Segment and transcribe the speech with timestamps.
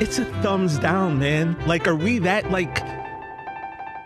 [0.00, 1.56] it's a thumbs down, man.
[1.66, 2.78] Like, are we that like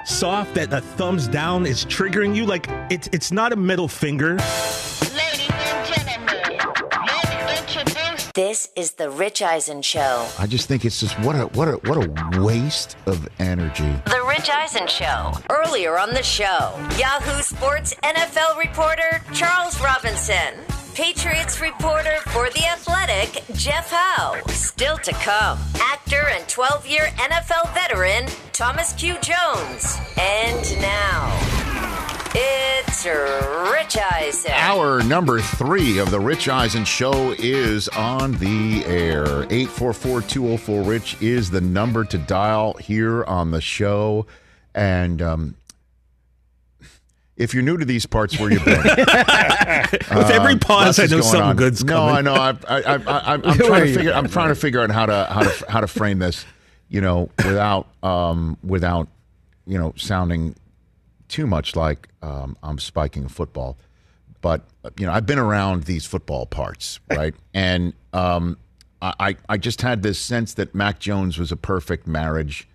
[0.05, 2.47] soft that a thumbs down is triggering you?
[2.47, 4.35] Like, it's it's not a middle finger.
[5.15, 6.47] Ladies and gentlemen,
[7.47, 10.29] let's introduce This is the Rich Eisen Show.
[10.39, 13.91] I just think it's just what a what a what a waste of energy.
[14.07, 15.33] The Rich Eisen Show.
[15.51, 20.55] Earlier on the show, Yahoo Sports NFL reporter Charles Robinson.
[20.99, 24.35] Patriots reporter for The Athletic, Jeff Howe.
[24.49, 29.15] Still to come, actor and 12 year NFL veteran, Thomas Q.
[29.21, 29.97] Jones.
[30.19, 31.39] And now,
[32.35, 34.51] it's Rich Eisen.
[34.51, 39.45] Hour number three of the Rich Eisen Show is on the air.
[39.45, 44.27] 844-204-RICH is the number to dial here on the show.
[44.75, 45.55] And um,
[47.39, 48.83] if you're new to these parts, where you been?
[48.83, 51.57] With every Um, pause, lots I is know going something on.
[51.57, 52.25] good's no, coming.
[52.25, 52.59] No, I know.
[52.69, 54.13] I, I, I, I, I'm trying to figure.
[54.13, 56.45] I'm trying to figure out how to how to how to frame this.
[56.89, 59.09] You know, without um, without
[59.67, 60.57] you know sounding
[61.29, 63.79] too much like um, I'm spiking a football.
[64.41, 64.63] But
[64.99, 67.35] you know, I've been around these football parts, right?
[67.55, 68.59] and um,
[69.01, 72.69] I I I just had this sense that Mac Jones was a perfect marriage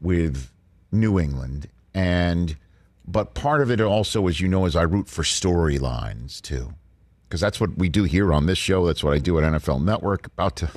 [0.00, 0.50] with
[0.92, 2.56] New England, and
[3.06, 6.72] but part of it also, as you know, is I root for storylines too,
[7.28, 8.86] because that's what we do here on this show.
[8.86, 10.26] That's what I do at NFL Network.
[10.26, 10.70] About to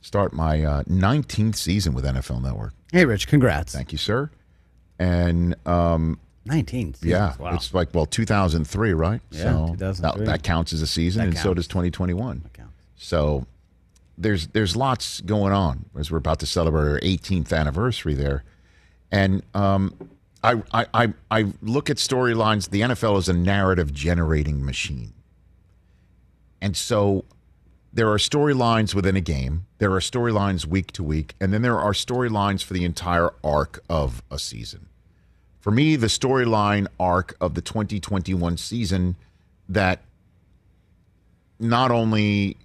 [0.00, 2.72] start my uh, 19th season with NFL Network.
[2.92, 3.72] Hey, Rich, congrats.
[3.72, 4.30] Thank you, sir.
[4.98, 6.94] And um, 19.
[6.94, 7.10] seasons.
[7.10, 7.54] yeah, Wow.
[7.54, 9.20] it's like well, 2003, right?
[9.30, 10.00] Yeah, so 2003.
[10.24, 12.40] That, that counts as a season, That and so does 2021.
[12.42, 12.72] That counts.
[12.96, 13.46] So
[14.16, 18.44] there's there's lots going on as we're about to celebrate our 18th anniversary there,
[19.10, 19.94] and um,
[20.72, 22.70] I, I I look at storylines.
[22.70, 25.12] The NFL is a narrative generating machine,
[26.60, 27.24] and so
[27.92, 29.66] there are storylines within a game.
[29.78, 33.82] There are storylines week to week, and then there are storylines for the entire arc
[33.88, 34.88] of a season.
[35.60, 39.16] For me, the storyline arc of the 2021 season
[39.68, 40.00] that
[41.58, 42.56] not only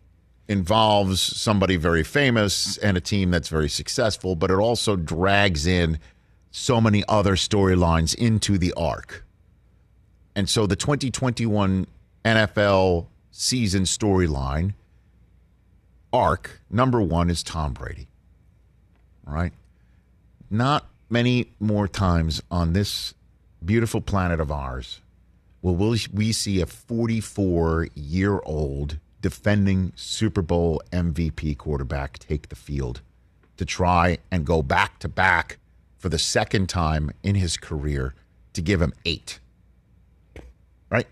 [0.47, 5.97] involves somebody very famous and a team that's very successful, but it also drags in
[6.51, 9.25] so many other storylines into the arc.
[10.35, 11.87] And so the 2021
[12.23, 14.73] NFL season storyline
[16.13, 18.07] arc number one is Tom Brady.
[19.25, 19.53] Right.
[20.49, 23.13] Not many more times on this
[23.63, 25.01] beautiful planet of ours
[25.61, 32.55] will we we see a 44 year old defending Super Bowl MVP quarterback take the
[32.55, 33.01] field
[33.57, 35.59] to try and go back to back
[36.01, 38.15] for the second time in his career
[38.53, 39.39] to give him eight.
[40.89, 41.05] Right?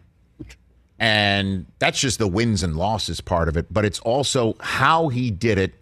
[0.98, 5.30] And that's just the wins and losses part of it, but it's also how he
[5.30, 5.76] did it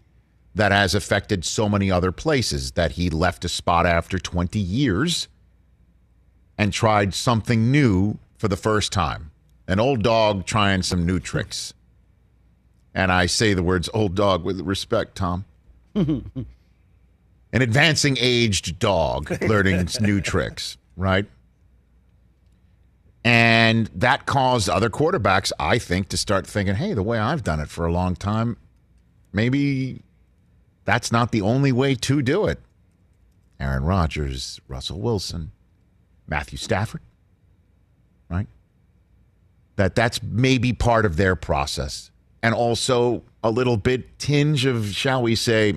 [0.55, 5.29] that has affected so many other places that he left a spot after 20 years
[6.57, 9.31] and tried something new for the first time.
[9.69, 11.73] An old dog trying some new tricks.
[12.93, 15.45] And I say the words old dog with respect, Tom.
[17.53, 21.25] An advancing aged dog learning new tricks, right?
[23.23, 27.59] And that caused other quarterbacks, I think, to start thinking, hey, the way I've done
[27.59, 28.57] it for a long time,
[29.33, 30.01] maybe
[30.85, 32.59] that's not the only way to do it.
[33.59, 35.51] Aaron Rodgers, Russell Wilson,
[36.27, 37.01] Matthew Stafford,
[38.29, 38.47] right?
[39.75, 42.11] That that's maybe part of their process.
[42.41, 45.75] And also a little bit tinge of, shall we say,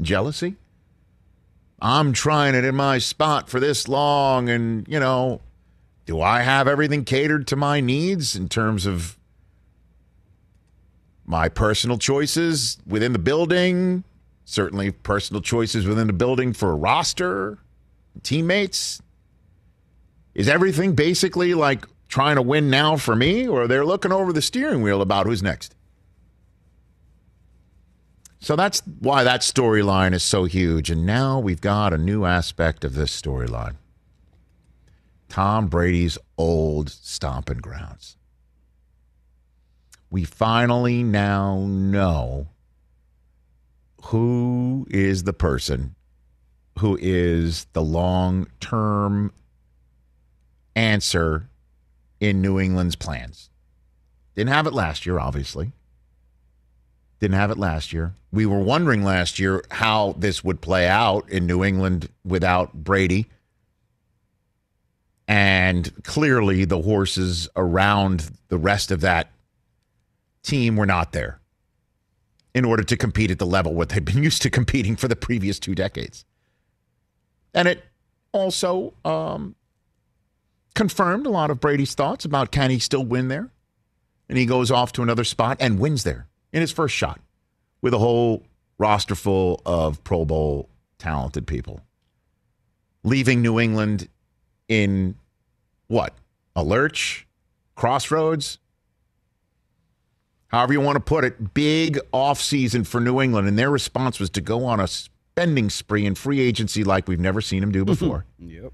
[0.00, 0.56] jealousy.
[1.80, 5.40] I'm trying it in my spot for this long and, you know,
[6.06, 9.18] do I have everything catered to my needs in terms of
[11.24, 14.04] my personal choices within the building?
[14.44, 17.58] Certainly personal choices within the building for a roster,
[18.22, 19.02] teammates.
[20.34, 24.40] Is everything basically like trying to win now for me, or they're looking over the
[24.40, 25.74] steering wheel about who's next?
[28.40, 30.90] So that's why that storyline is so huge.
[30.90, 33.76] And now we've got a new aspect of this storyline
[35.28, 38.16] Tom Brady's old stomping grounds.
[40.10, 42.48] We finally now know
[44.04, 45.94] who is the person
[46.78, 49.32] who is the long term
[50.74, 51.48] answer
[52.20, 53.50] in New England's plans.
[54.34, 55.72] Didn't have it last year, obviously.
[57.20, 58.14] Didn't have it last year.
[58.30, 63.26] We were wondering last year how this would play out in New England without Brady.
[65.26, 69.30] And clearly, the horses around the rest of that
[70.42, 71.40] team were not there
[72.54, 75.16] in order to compete at the level what they've been used to competing for the
[75.16, 76.24] previous two decades.
[77.52, 77.84] And it
[78.32, 79.56] also um,
[80.74, 83.50] confirmed a lot of Brady's thoughts about can he still win there?
[84.28, 87.20] And he goes off to another spot and wins there in his first shot
[87.80, 88.44] with a whole
[88.78, 90.68] roster full of Pro Bowl
[90.98, 91.80] talented people.
[93.04, 94.08] Leaving New England
[94.68, 95.14] in
[95.86, 96.14] what?
[96.56, 97.26] A lurch?
[97.74, 98.58] Crossroads?
[100.48, 103.46] However you want to put it, big offseason for New England.
[103.48, 107.20] And their response was to go on a spending spree in free agency like we've
[107.20, 107.92] never seen them do mm-hmm.
[107.92, 108.24] before.
[108.38, 108.72] Yep.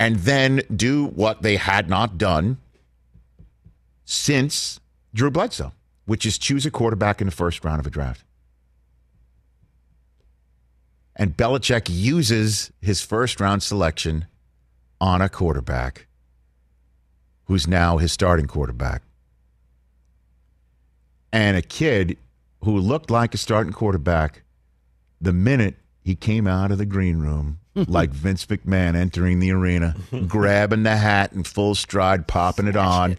[0.00, 2.56] and then do what they had not done
[4.06, 4.80] since
[5.14, 5.72] Drew Bledsoe,
[6.10, 8.24] which is choose a quarterback in the first round of a draft.
[11.14, 14.26] And Belichick uses his first round selection
[15.00, 16.08] on a quarterback
[17.44, 19.02] who's now his starting quarterback.
[21.32, 22.18] And a kid
[22.64, 24.42] who looked like a starting quarterback
[25.20, 29.94] the minute he came out of the green room, like Vince McMahon entering the arena,
[30.26, 33.16] grabbing the hat in full stride, popping it on.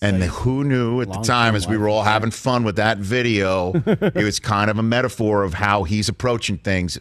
[0.00, 3.72] And who knew at the time, as we were all having fun with that video,
[3.86, 6.98] it was kind of a metaphor of how he's approaching things.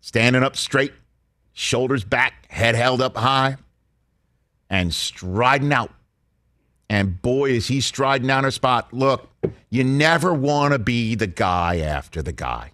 [0.00, 0.92] Standing up straight,
[1.54, 3.56] shoulders back, head held up high,
[4.68, 5.90] and striding out.
[6.90, 8.92] And boy, is he striding down a spot.
[8.92, 9.30] Look,
[9.70, 12.72] you never want to be the guy after the guy.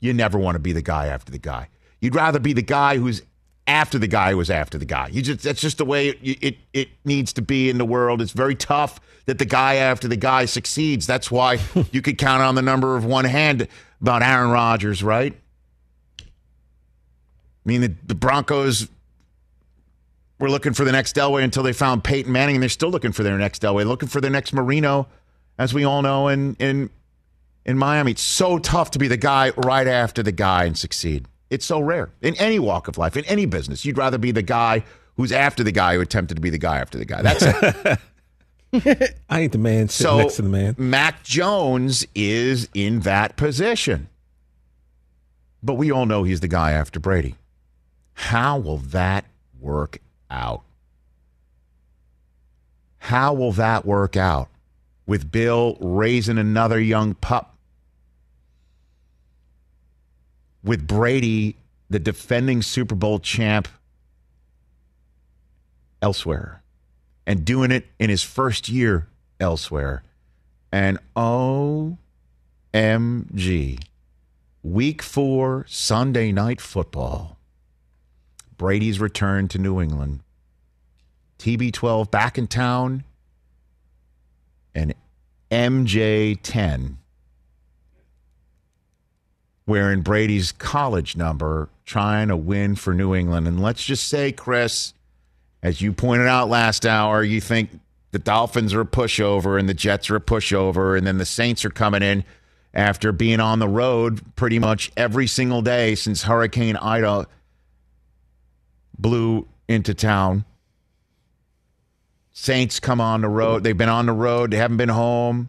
[0.00, 1.68] You never want to be the guy after the guy.
[2.00, 3.22] You'd rather be the guy who's
[3.66, 5.08] after the guy was after the guy.
[5.08, 8.20] You just that's just the way it, it it needs to be in the world.
[8.20, 11.06] It's very tough that the guy after the guy succeeds.
[11.06, 11.58] That's why
[11.92, 13.68] you could count on the number of one hand
[14.00, 15.34] about Aaron Rodgers, right?
[16.20, 16.24] I
[17.68, 18.88] mean, the, the Broncos
[20.38, 23.12] were looking for the next Elway until they found Peyton Manning, and they're still looking
[23.12, 25.08] for their next Elway, looking for their next Marino,
[25.56, 26.90] as we all know in in
[27.64, 28.10] in Miami.
[28.10, 31.26] It's so tough to be the guy right after the guy and succeed.
[31.54, 33.84] It's so rare in any walk of life, in any business.
[33.84, 34.82] You'd rather be the guy
[35.16, 37.22] who's after the guy who attempted to be the guy after the guy.
[37.22, 39.14] That's it.
[39.30, 40.74] I ain't the man sitting so next to the man.
[40.76, 44.08] Mac Jones is in that position.
[45.62, 47.36] But we all know he's the guy after Brady.
[48.14, 49.24] How will that
[49.60, 49.98] work
[50.30, 50.62] out?
[52.98, 54.48] How will that work out
[55.06, 57.53] with Bill raising another young pup?
[60.64, 61.56] With Brady,
[61.90, 63.68] the defending Super Bowl champ,
[66.02, 66.62] elsewhere
[67.26, 69.08] and doing it in his first year
[69.40, 70.02] elsewhere.
[70.70, 71.96] And OMG,
[74.62, 77.38] week four, Sunday night football.
[78.56, 80.20] Brady's return to New England.
[81.38, 83.04] TB12 back in town.
[84.74, 84.94] And
[85.50, 86.96] MJ10
[89.66, 93.48] wearing Brady's college number, trying to win for New England.
[93.48, 94.94] And let's just say, Chris,
[95.62, 97.70] as you pointed out last hour, you think
[98.12, 101.64] the Dolphins are a pushover and the Jets are a pushover, and then the Saints
[101.64, 102.24] are coming in
[102.74, 107.26] after being on the road pretty much every single day since Hurricane Ida
[108.98, 110.44] blew into town.
[112.32, 113.62] Saints come on the road.
[113.62, 114.50] They've been on the road.
[114.50, 115.48] They haven't been home.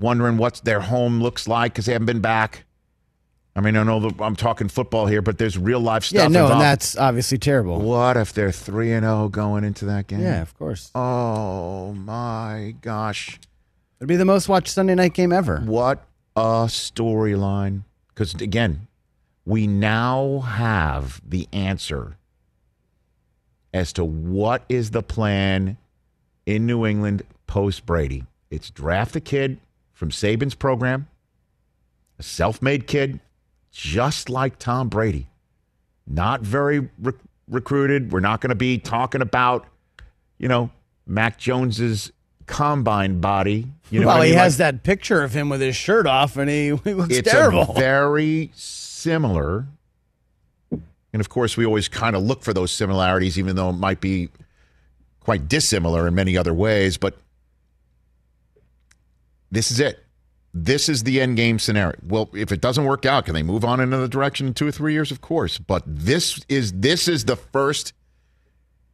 [0.00, 2.64] Wondering what their home looks like because they haven't been back.
[3.54, 6.22] I mean, I know that I'm talking football here, but there's real life stuff.
[6.22, 6.52] Yeah, no, involved.
[6.52, 7.80] and that's obviously terrible.
[7.80, 10.20] What if they're three and zero going into that game?
[10.20, 10.90] Yeah, of course.
[10.94, 13.38] Oh my gosh!
[13.98, 15.58] It'd be the most watched Sunday night game ever.
[15.60, 16.02] What
[16.34, 17.82] a storyline!
[18.08, 18.86] Because again,
[19.44, 22.16] we now have the answer
[23.74, 25.76] as to what is the plan
[26.46, 28.24] in New England post Brady.
[28.50, 29.58] It's draft a kid
[29.92, 31.06] from Saban's program,
[32.18, 33.20] a self-made kid,
[33.72, 35.28] just like Tom Brady.
[36.06, 37.12] Not very re-
[37.48, 38.12] recruited.
[38.12, 39.66] We're not going to be talking about,
[40.38, 40.70] you know,
[41.06, 42.12] Mac Jones's
[42.46, 43.66] combine body.
[43.90, 44.38] You know, well, what I he mean?
[44.38, 47.30] has Like, that picture of him with his shirt off, and he, he looks it's
[47.30, 47.72] terrible.
[47.74, 49.66] very similar.
[50.70, 54.00] And of course, we always kind of look for those similarities, even though it might
[54.00, 54.28] be
[55.20, 56.96] quite dissimilar in many other ways.
[56.96, 57.16] But
[59.50, 60.01] this is it.
[60.54, 61.98] This is the end game scenario.
[62.06, 64.66] Well, if it doesn't work out, can they move on in another direction in two
[64.66, 65.10] or three years?
[65.10, 65.58] Of course.
[65.58, 67.94] But this is this is the first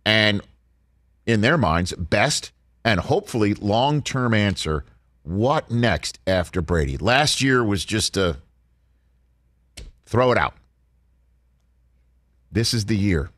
[0.06, 0.40] and
[1.26, 2.52] in their minds, best
[2.84, 4.84] and hopefully long term answer.
[5.24, 6.96] What next after Brady?
[6.96, 8.38] Last year was just a
[10.06, 10.54] throw it out.
[12.50, 13.30] This is the year.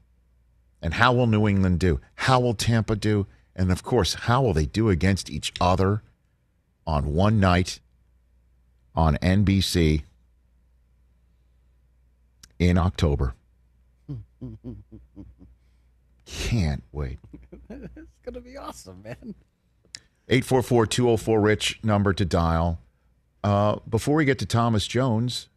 [0.83, 2.01] And how will New England do?
[2.15, 3.27] How will Tampa do?
[3.57, 6.03] And of course, how will they do against each other?
[6.91, 7.81] on one night
[8.95, 10.03] on NBC
[12.59, 13.35] in October.
[16.27, 17.19] Can't wait.
[17.71, 19.35] It's gonna be awesome, man.
[20.29, 22.79] 844 204 Rich number to dial.
[23.43, 25.49] Uh, before we get to Thomas Jones,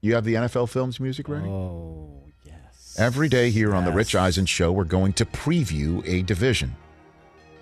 [0.00, 1.46] you have the NFL Films music ready?
[1.48, 2.96] Oh yes.
[2.98, 6.76] Every day here on the Rich Eisen Show, we're going to preview a division.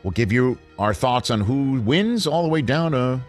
[0.02, 3.21] We'll give you our thoughts on who wins all the way down to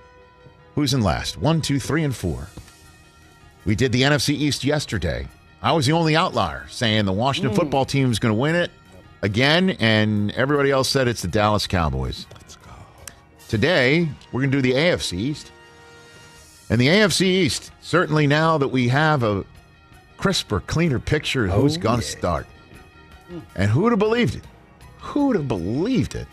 [0.75, 1.37] who's in last.
[1.37, 2.47] One, two, three, and four.
[3.65, 5.27] We did the NFC East yesterday.
[5.61, 7.57] I was the only outlier saying the Washington hmm.
[7.57, 8.71] football team is going to win it
[9.21, 12.27] again, and everybody else said it's the Dallas Cowboys.
[12.33, 12.71] Let's go.
[13.47, 15.51] Today, we're going to do the AFC East.
[16.69, 19.45] And the AFC East, certainly now that we have a
[20.17, 22.45] crisper, cleaner picture of oh, who's going to start.
[23.29, 23.39] Hmm.
[23.55, 24.43] And who'd have believed it?
[24.99, 26.27] Who'd have believed it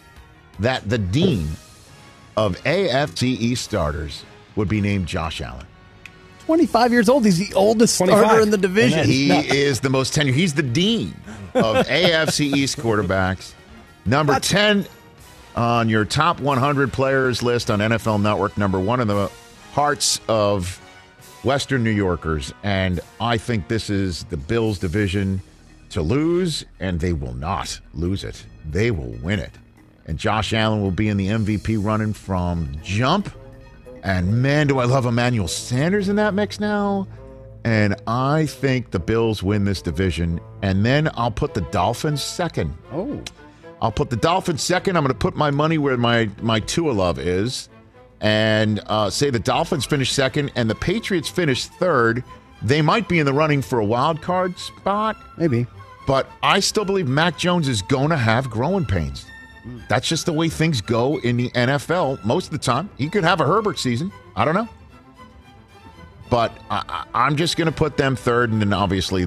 [0.59, 1.49] that the dean
[2.37, 4.25] of AFC East starters
[4.61, 5.67] would be named Josh Allen?
[6.47, 7.25] 25 years old.
[7.25, 8.19] He's the oldest 25.
[8.25, 9.07] starter in the division.
[9.07, 10.35] He is the most tenured.
[10.35, 11.15] He's the dean
[11.55, 13.55] of AFC East quarterbacks.
[14.07, 14.87] Number 10
[15.57, 18.57] on your top 100 players list on NFL Network.
[18.57, 19.31] Number one in the
[19.73, 20.81] hearts of
[21.45, 22.53] Western New Yorkers.
[22.63, 25.41] And I think this is the Bills division
[25.91, 28.45] to lose, and they will not lose it.
[28.69, 29.53] They will win it.
[30.07, 33.33] And Josh Allen will be in the MVP running from jump.
[34.03, 37.07] And man, do I love Emmanuel Sanders in that mix now.
[37.65, 40.41] And I think the Bills win this division.
[40.63, 42.75] And then I'll put the Dolphins second.
[42.93, 43.23] Oh,
[43.83, 44.97] I'll put the Dolphins second.
[44.97, 47.69] I'm going to put my money where my, my Tua love is
[48.21, 52.23] and uh, say the Dolphins finish second and the Patriots finish third.
[52.63, 55.67] They might be in the running for a wild card spot, maybe.
[56.07, 59.25] but I still believe Mac Jones is going to have growing pains.
[59.89, 62.89] That's just the way things go in the NFL most of the time.
[62.97, 64.13] He could have a Herbert season.
[64.37, 64.69] I don't know.
[66.31, 69.27] But I, I'm just going to put them third, and then obviously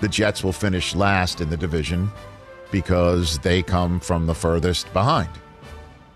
[0.00, 2.10] the Jets will finish last in the division
[2.70, 5.28] because they come from the furthest behind.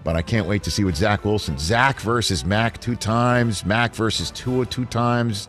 [0.03, 3.95] But I can't wait to see what Zach Wilson, Zach versus Mac two times, Mac
[3.95, 5.49] versus Tua two times,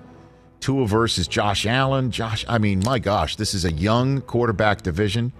[0.59, 2.11] Tua versus Josh Allen.
[2.11, 5.33] Josh, I mean, my gosh, this is a young quarterback division.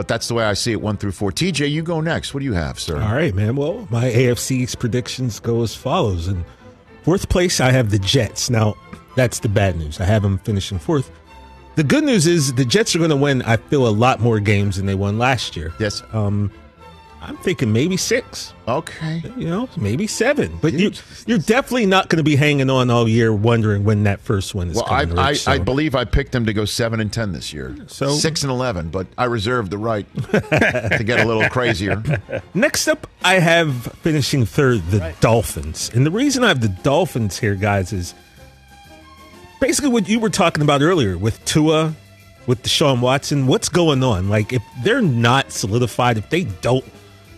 [0.00, 1.30] But that's the way I see it, one through four.
[1.30, 2.32] TJ, you go next.
[2.32, 2.98] What do you have, sir?
[3.02, 3.54] All right, man.
[3.54, 6.26] Well, my AFC East predictions go as follows.
[6.26, 6.42] In
[7.02, 8.48] fourth place, I have the Jets.
[8.48, 8.76] Now,
[9.14, 10.00] that's the bad news.
[10.00, 11.10] I have them finishing fourth.
[11.76, 14.40] The good news is the Jets are going to win, I feel, a lot more
[14.40, 15.74] games than they won last year.
[15.78, 16.02] Yes.
[16.14, 16.50] Um,
[17.22, 19.22] I'm thinking maybe six, Okay.
[19.36, 20.58] you know, maybe seven.
[20.62, 20.90] But you,
[21.26, 24.70] you're definitely not going to be hanging on all year wondering when that first one
[24.70, 25.18] is Well, I, coming.
[25.18, 27.76] I, Rich, I so- believe I picked them to go seven and ten this year.
[27.88, 32.02] So- six and eleven, but I reserve the right to get a little crazier.
[32.54, 35.90] Next up, I have finishing third the Dolphins.
[35.94, 38.14] And the reason I have the Dolphins here, guys, is
[39.60, 41.94] basically what you were talking about earlier with Tua,
[42.46, 43.46] with Deshaun Watson.
[43.46, 44.30] What's going on?
[44.30, 46.84] Like, if they're not solidified, if they don't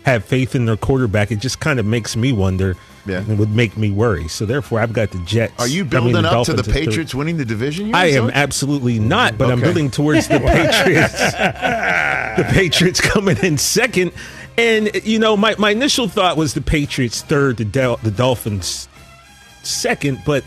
[0.05, 2.77] have faith in their quarterback, it just kind of makes me wonder.
[3.05, 3.19] Yeah.
[3.19, 4.29] And would make me worry.
[4.29, 5.55] So therefore, I've got the Jets.
[5.59, 6.63] Are you I mean, building up to the.
[6.63, 7.87] Patriots winning the division?
[7.87, 11.13] here, I am absolutely not, but I'm building towards the Patriots.
[11.13, 14.13] the Patriots coming in second.
[14.57, 18.89] And, you know, my, my initial thought was the Patriots third, the, Del- the Dolphins
[19.65, 20.45] second, but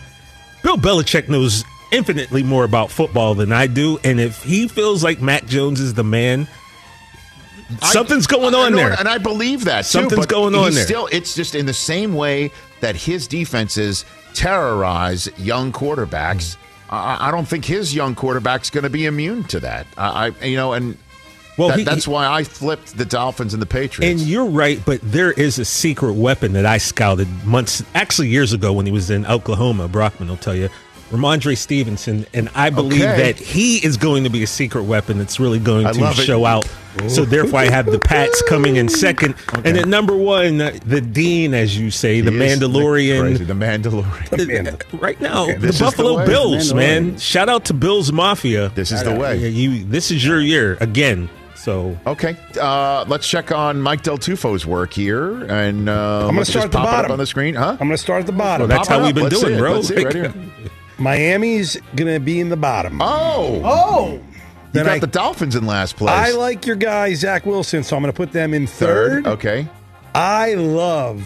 [0.64, 4.00] Bill Belichick knows infinitely more about football than I do.
[4.04, 6.48] And if he feels like Mac Jones is the man,
[7.82, 8.94] something's going on there.
[8.98, 10.84] and I believe that too, Something's going on there.
[10.86, 16.58] Still, it's just in the same way that his defenses terrorize young quarterbacks.
[16.90, 19.88] I, I don't think his young quarterback's going to be immune to that.
[19.98, 20.98] I, I you know, and
[21.58, 24.22] well, that- he- that's why I flipped the Dolphins and the Patriots.
[24.22, 28.54] And you're right, but there is a secret weapon that I scouted months, actually years
[28.54, 29.88] ago when he was in Oklahoma.
[29.88, 30.70] Brockman will tell you,
[31.12, 33.32] Rhamondre Stevenson, and I believe Okay.
[33.34, 36.20] that he is going to be a secret weapon that's really going I to love
[36.20, 36.24] it.
[36.26, 36.68] show out.
[37.10, 39.36] So therefore, I have the Pats coming in second,
[39.66, 43.48] and at number one, uh, the Dean, as you say, the He is crazy, Mandalorian.
[43.48, 44.74] the Mandalorian.
[44.94, 46.26] Uh, Right now, This the is the Buffalo.
[46.26, 46.76] Bills, Mandalorian.
[46.76, 47.18] man.
[47.18, 48.70] Shout out to Bills Mafia.
[48.70, 49.48] This is the way.
[49.50, 49.84] You.
[49.86, 51.30] This is your year again.
[51.56, 56.46] So Okay, uh, let's check on Mike Del Tufo's work here, and uh, I'm gonna
[56.46, 57.12] start just at the pop it up bottom.
[57.14, 57.72] on the screen, huh?
[57.72, 58.68] I'm going to start at the bottom.
[58.70, 59.60] Well, that's Pop how we've been Let's doing, see it.
[59.60, 59.74] bro.
[59.74, 60.34] Let's see it right here.
[61.00, 63.00] Miami's going to be in the bottom.
[63.02, 64.20] Oh, Oh,
[64.76, 66.12] you Then got I- the Dolphins in last place.
[66.14, 69.26] I like your guy, Zach Wilson, so I'm going to put them in third.
[69.28, 69.68] Okay.
[70.14, 71.24] I love,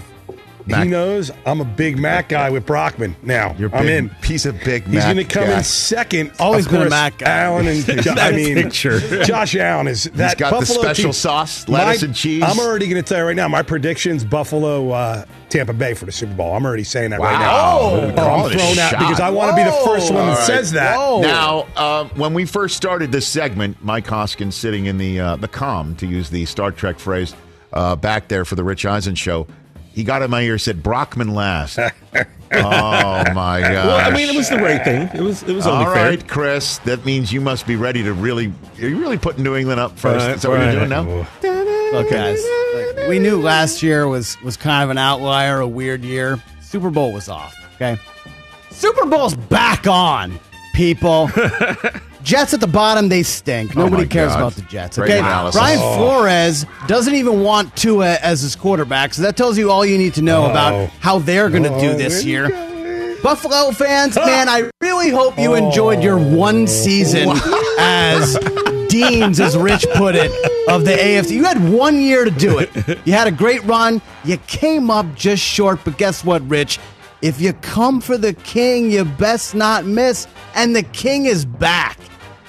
[0.65, 3.55] Mac- he knows I'm a big Mac guy with Brockman now.
[3.59, 4.09] You're I'm big in.
[4.21, 4.83] piece of big.
[4.87, 5.57] He's going to come guy.
[5.59, 6.31] in second.
[6.39, 7.29] Always Of been a Mac guy.
[7.29, 8.99] Allen and Jo- I mean, picture.
[9.23, 12.43] Josh Allen is that got the Buffalo special team- sauce, lettuce My- and cheese.
[12.43, 13.47] I'm already going to tell you right now.
[13.47, 16.53] My predictions: Buffalo uh, Tampa Bay for the Super Bowl.
[16.55, 17.39] I'm already saying that right Wow.
[17.39, 17.95] now.
[17.95, 20.31] Ooh, I'm calling a thrown out because I want to be the first one that
[20.31, 20.45] All right.
[20.47, 20.97] says that.
[20.97, 21.21] Whoa.
[21.21, 25.47] Now, uh, when we first started this segment, Mike Hoskins sitting in the uh, the
[25.47, 27.35] com, to use the Star Trek phrase,
[27.73, 29.47] uh, back there for the Rich Eisen show,
[29.93, 31.79] he got in my ear said Brockman last.
[32.51, 33.87] oh my god!
[33.87, 35.09] Well, I mean, it was the right thing.
[35.13, 36.17] It was it was only All fair.
[36.17, 36.77] Chris.
[36.79, 38.51] That means you must be ready to really.
[38.81, 40.25] Are you really putting New England up first?
[40.25, 40.75] Right, Is that what you're right.
[40.75, 41.01] doing now?
[41.91, 42.68] Look, guys, look,
[43.07, 46.41] we knew last year was was kind of an outlier, a weird year.
[46.61, 47.55] Super Bowl was off.
[47.75, 47.97] Okay,
[48.71, 50.39] Super Bowl's back on,
[50.73, 51.29] people.
[52.21, 53.75] Jets at the bottom, they stink.
[53.77, 54.39] Oh Nobody cares God.
[54.39, 54.99] about the Jets.
[54.99, 55.19] Okay.
[55.21, 55.95] Brian Oh.
[55.97, 60.13] Flores doesn't even want Tua as his quarterback, so that tells you all you need
[60.15, 60.51] to know Oh.
[60.51, 62.49] about how they're going to do Oh, this year.
[63.23, 67.29] Buffalo fans, man, I really hope you enjoyed your one season
[67.79, 68.37] as
[68.89, 70.29] Deans, as Rich put it,
[70.67, 71.31] of the AFC.
[71.31, 72.69] You had one year to do it.
[73.05, 74.01] You had a great run.
[74.23, 76.79] You came up just short, but guess what, Rich?
[77.21, 80.27] If you come for the king, you best not miss.
[80.55, 81.97] And the king is back.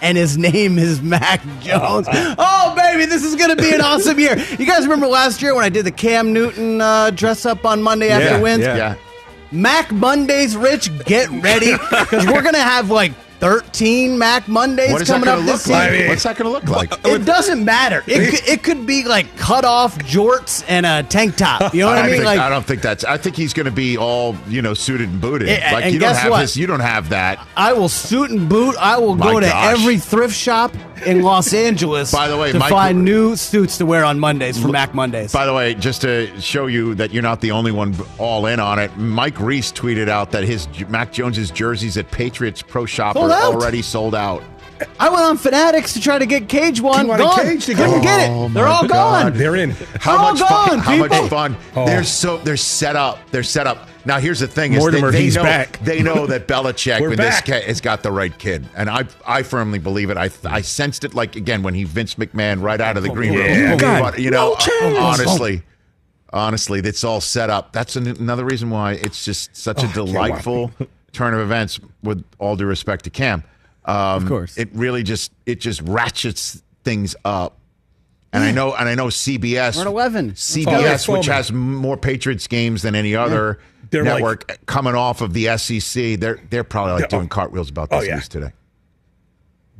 [0.02, 2.06] And his name is Mac Jones.
[2.10, 4.38] Oh, baby, this is going to be an awesome year.
[4.58, 7.82] You guys remember last year when I did the Cam Newton uh, dress up on
[7.82, 8.62] Monday after Yeah, wins?
[8.62, 8.76] yeah.
[8.76, 8.94] Yeah.
[9.52, 15.08] Mac Mondays, Rich, get ready because we're gonna have like 13 Mac Mondays What is
[15.08, 15.90] that coming going up this look like?
[15.90, 16.08] season.
[16.08, 17.06] What's that going to look like?
[17.06, 18.04] It doesn't matter.
[18.06, 21.74] It could, it could be like cut off jorts and a tank top.
[21.74, 22.12] You know what I, I, mean?
[22.16, 23.04] think, like I don't think that's.
[23.04, 25.48] I think he's going to be all you know, suited and booted.
[25.48, 26.40] Yeah, like and you don't guess have what?
[26.40, 26.56] this.
[26.56, 27.46] You don't have that.
[27.56, 28.76] I will suit and boot.
[28.78, 29.78] I will My go to gosh.
[29.78, 30.74] every thrift shop
[31.06, 32.12] in Los Angeles.
[32.12, 35.32] By the way, to Mike- find new suits to wear on Mondays for Mac Mondays.
[35.32, 38.60] By the way, just to show you that you're not the only one all in
[38.60, 43.14] on it, Mike Reiss tweeted out that his Mac Jones's jerseys at Patriots Pro Shop
[43.14, 43.54] Sold are out.
[43.54, 44.42] already sold out.
[44.98, 47.02] I went on Fanatics to try to get Cage one.
[47.02, 47.40] You wanted Gone.
[47.40, 48.02] Cage to Couldn't go.
[48.02, 48.54] get Oh it.
[48.54, 49.22] They're my all God.
[49.24, 49.36] gone.
[49.38, 49.70] They're in.
[50.00, 50.78] How They're all much gone, fun?
[50.78, 51.28] How much people.
[51.28, 51.56] fun?
[51.76, 51.84] Oh.
[51.84, 53.18] They're so they're set up.
[53.30, 53.89] They're set up.
[54.04, 55.78] Now here's the thing: is Mortimer, they, they he's know back.
[55.80, 59.04] they know that Belichick We're with this kid has got the right kid, and I
[59.26, 60.16] I firmly believe it.
[60.16, 63.34] I I sensed it like again when he Vince McMahon right out of the green
[63.34, 63.46] room.
[63.46, 63.76] yeah.
[63.76, 64.02] God.
[64.02, 65.62] But, you know, No honestly.
[66.32, 67.72] Honestly, it's all set up.
[67.72, 70.70] That's an, another reason why it's just such a delightful
[71.12, 71.80] turn of events.
[72.04, 73.42] With all due respect to Cam,
[73.84, 74.56] um, Of course.
[74.56, 77.58] it really just it just ratchets things up.
[78.32, 78.56] And I hmm.
[78.56, 79.76] know, and I know CBS.
[79.76, 80.32] We're at 11.
[80.32, 83.58] CBS, Oh, which has more Patriots games than any other
[83.90, 87.70] They're like- network, coming off of the SEC, they're they're probably like They're- doing cartwheels
[87.70, 88.14] about Oh, this yeah.
[88.14, 88.52] news today.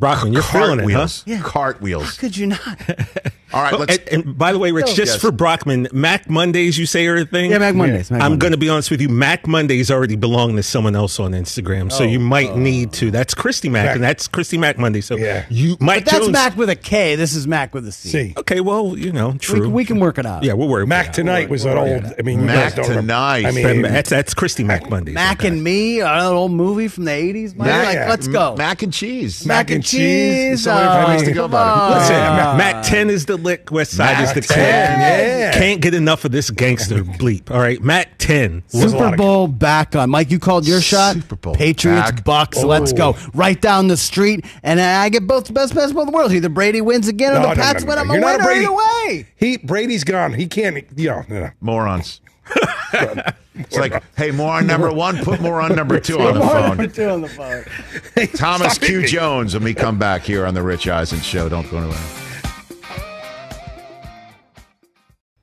[0.01, 0.87] Brockman, you're feeling it, huh?
[0.99, 1.41] Cartwheels, Yeah.
[1.43, 2.17] cartwheels.
[2.17, 2.61] How Could you not?
[3.53, 3.97] All right, Oh, let's.
[3.99, 5.21] and, and by the way, Rich, oh, just Yes.
[5.21, 7.51] for Brockman, Mac Mondays, you say are a thing.
[7.51, 8.09] Yeah, Mac Mondays.
[8.09, 8.41] Mac I'm Mondays.
[8.43, 9.09] going to be honest with you.
[9.09, 12.57] Mac Mondays already belong to someone else on Instagram, so you might oh.
[12.57, 13.11] need to.
[13.11, 13.95] That's Christy Mack, Mac.
[13.97, 15.01] and that's Christy Mack Monday.
[15.01, 15.47] So Yeah.
[15.51, 16.33] you, Mike But that's Jones.
[16.33, 17.17] Mac with a K.
[17.17, 18.09] This is Mac with a C.
[18.09, 19.61] See, Okay, well, you know, We, true.
[19.63, 20.45] can- we can work it out.
[20.45, 20.87] yeah, we'll worry.
[20.87, 22.15] Mac about tonight was an old.
[22.19, 23.47] I mean, you Mac guys don't remember- Tonight.
[23.47, 23.55] I it.
[23.55, 25.15] mean, That's that's Christy Mack Mondays.
[25.17, 27.57] Mac and Me, an old movie from the 80s.
[27.57, 27.67] Mike.
[27.67, 28.55] Mac- like, let's go.
[28.57, 29.45] Mac and cheese.
[29.45, 30.65] Mac and cheese.
[30.65, 31.95] So many ways to go about it.
[32.01, 35.01] Listen, Mac, Mac 10 is the lick, West Side Mac is the 10, ten.
[35.01, 35.53] yeah.
[35.53, 37.51] Can't get enough of this gangster bleep.
[37.51, 38.63] All right, Mac 10.
[38.73, 40.11] Was a Super of- Bowl back on.
[40.11, 41.15] Mike, you called your shot.
[41.15, 42.25] Super Bowl Patriots, back.
[42.25, 42.59] Bucks.
[42.59, 42.67] Oh.
[42.67, 43.15] Let's go.
[43.17, 43.31] Oh.
[43.35, 44.45] Right down the street.
[44.63, 46.33] And I get both the best basketball in the world.
[46.33, 47.97] Either Brady wins again or No, the no, no, Pats no, win.
[47.97, 48.03] no.
[48.03, 48.65] I'm a You're not a winner Brady.
[48.67, 49.27] either way.
[49.37, 50.33] He Brady's gone.
[50.35, 50.85] He can't.
[50.97, 51.51] You know, no, no.
[51.61, 52.21] Morons.
[53.55, 56.77] it's like, hey, more on number one, put more on number two on the Number
[56.77, 56.91] phone.
[56.93, 58.27] two on the phone.
[58.37, 59.07] Thomas Q.
[59.07, 61.49] Jones, when we come back here on the Rich Eisen Show.
[61.49, 61.99] Don't go anywhere.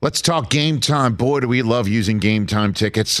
[0.00, 1.14] Let's talk game time.
[1.14, 3.20] Boy, do we love using game time tickets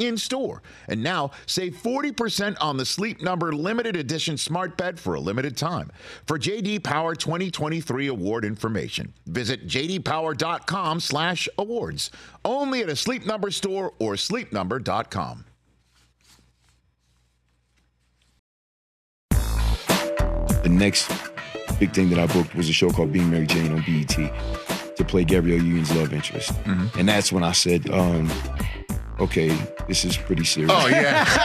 [0.00, 0.62] in store.
[0.88, 5.56] And now save 40% on the Sleep Number limited edition smart bed for a limited
[5.56, 5.92] time.
[6.26, 12.10] For JD Power 2023 award information, visit jdpower.com/awards.
[12.44, 15.44] Only at a Sleep Number store or sleepnumber.com.
[20.62, 21.10] The next
[21.78, 24.08] big thing that I booked was a show called Being Mary Jane on BET
[24.96, 26.52] to play Gabrielle Union's love interest.
[26.98, 28.30] And that's when I said, um,
[29.20, 29.48] okay,
[29.88, 30.72] this is pretty serious.
[30.74, 31.24] Oh yeah.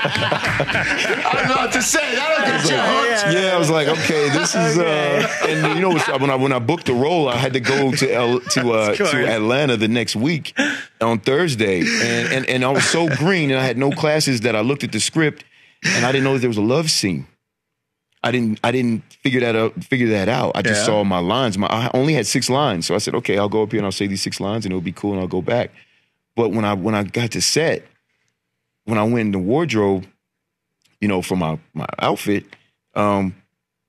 [0.00, 3.34] I was about to say that'll get you hooked.
[3.34, 4.78] Yeah, I was like, okay, this is.
[4.78, 7.92] Uh, and you know, when I when I booked the role, I had to go
[7.92, 10.58] to L, to uh, to Atlanta the next week
[11.00, 14.54] on Thursday, and, and and I was so green, and I had no classes that
[14.56, 15.44] I looked at the script,
[15.84, 17.26] and I didn't know that there was a love scene.
[18.22, 20.52] I didn't I didn't figure that out figure that out.
[20.56, 20.86] I just Yeah.
[20.86, 21.56] saw my lines.
[21.56, 23.86] My I only had six lines, so I said, okay, I'll go up here and
[23.86, 25.70] I'll say these six lines, and it'll be cool, and I'll go back.
[26.38, 27.84] But when I when I got to set,
[28.84, 30.06] when I went in the wardrobe,
[31.00, 32.44] you know, for my my outfit,
[32.94, 33.34] um,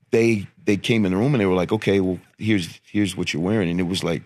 [0.10, 3.32] they they came in the room and they were like, okay, well, here's here's what
[3.32, 4.24] you're wearing, and it was like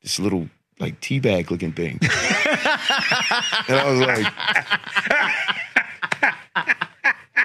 [0.00, 0.48] this little
[0.80, 2.10] like tea bag looking thing, and
[3.68, 4.00] I was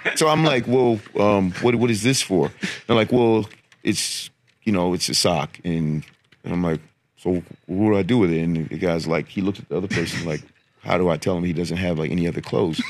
[0.06, 2.50] like, so I'm like, well, um, what what is this for?
[2.88, 3.50] They're like, well,
[3.84, 4.30] it's
[4.64, 6.06] you know, it's a sock, and,
[6.46, 6.80] and I'm like,
[7.22, 8.42] so what do I do with it?
[8.42, 10.42] And the guy's like, he looked at the other person like,
[10.80, 12.82] how do I tell him he doesn't have like any other clothes?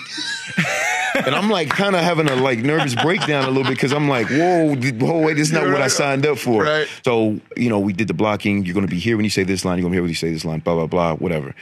[1.26, 4.08] and I'm like kind of having a like nervous breakdown a little bit because I'm
[4.08, 6.63] like, whoa, whoa, wait, this is not what I signed up for.
[6.63, 6.88] Right.
[7.04, 8.63] So you know, we did the blocking.
[8.63, 9.78] You're going to be here when you say this line.
[9.78, 10.60] You're going to be here when you say this line.
[10.60, 11.15] Blah blah blah.
[11.15, 11.54] Whatever.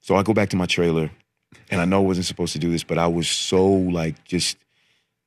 [0.00, 1.10] So I go back to my trailer,
[1.70, 4.56] and I know I wasn't supposed to do this, but I was so like just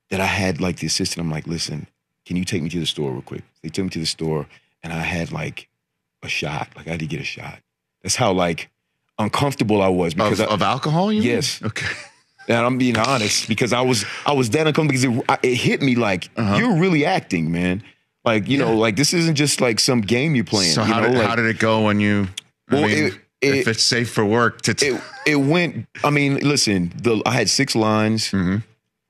[0.10, 1.24] that I had like the assistant.
[1.24, 1.88] I'm like, listen,
[2.26, 3.44] can you take me to the store real quick?
[3.62, 4.48] They took me to the store,
[4.82, 5.70] and I had like
[6.28, 6.70] a shot.
[6.76, 7.60] Like I had to get a shot.
[8.04, 8.70] That's how like
[9.18, 11.30] uncomfortable I was because Of, I, of alcohol, you mean?
[11.32, 11.62] Yes.
[11.64, 11.88] Okay.
[12.48, 15.82] and I'm being honest because I was I was that uncomfortable because it, it hit
[15.82, 16.58] me like Uh-huh.
[16.58, 17.84] you're really acting, man.
[18.24, 20.72] Like you know, like this isn't just like some game you're playing.
[20.72, 22.28] So you how know, did like, how did it go when you?
[22.70, 24.74] I Well, mean, it- if it- it's safe for work to.
[24.74, 25.86] T- it it went.
[26.04, 28.32] I mean, listen, the I had six lines.
[28.32, 28.58] Mm-hmm.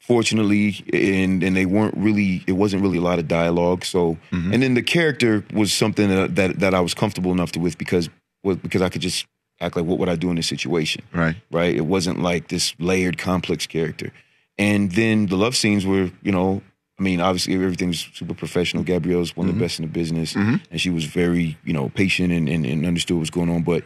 [0.08, 2.42] Fortunately, and and they weren't really.
[2.48, 3.84] It wasn't really a lot of dialogue.
[3.84, 4.54] So, Mm-hmm.
[4.54, 7.78] and then the character was something that that, that I was comfortable enough to with
[7.78, 8.10] because
[8.42, 9.26] was because I could just
[9.60, 11.02] act like what would I do in this situation.
[11.12, 11.36] right.
[11.52, 11.76] right?
[11.76, 14.14] It wasn't like this layered, complex character.
[14.58, 16.62] And then the love scenes were, you know,
[17.00, 18.84] I mean, obviously everything's super professional.
[18.84, 22.32] Gabrielle's one of the best in the business, and she was very, you know, patient
[22.32, 23.64] and, and, and understood what's going on.
[23.64, 23.84] But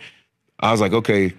[0.60, 1.34] I was like, okay,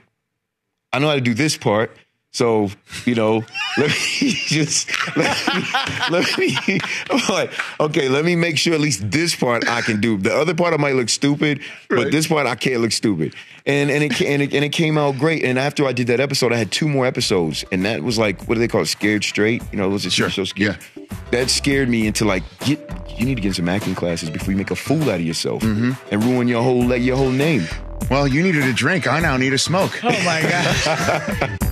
[0.92, 1.96] I know how to do this part.
[2.32, 2.70] So,
[3.04, 3.44] you know,
[3.76, 5.62] let me just let me,
[6.10, 10.00] let me I'm like, okay, let me make sure at least this part I can
[10.00, 10.16] do.
[10.16, 13.34] The other part I might look stupid, but this part I can't look stupid.
[13.66, 15.44] And and it, and it and it came out great.
[15.44, 18.48] And after I did that episode, I had two more episodes, and that was like,
[18.48, 18.86] what do they call it?
[18.86, 19.62] Scared straight?
[19.70, 20.30] You know, it was it Sure.
[20.30, 20.78] so scared?
[20.96, 21.16] Yeah.
[21.32, 22.80] That scared me into like, get
[23.18, 25.20] you need to get in some acting classes before you make a fool out of
[25.20, 25.92] yourself mm-hmm.
[26.10, 27.66] and ruin your whole like, your whole name.
[28.10, 29.06] Well, you needed a drink.
[29.06, 30.02] I now need a smoke.
[30.02, 31.58] Oh my god.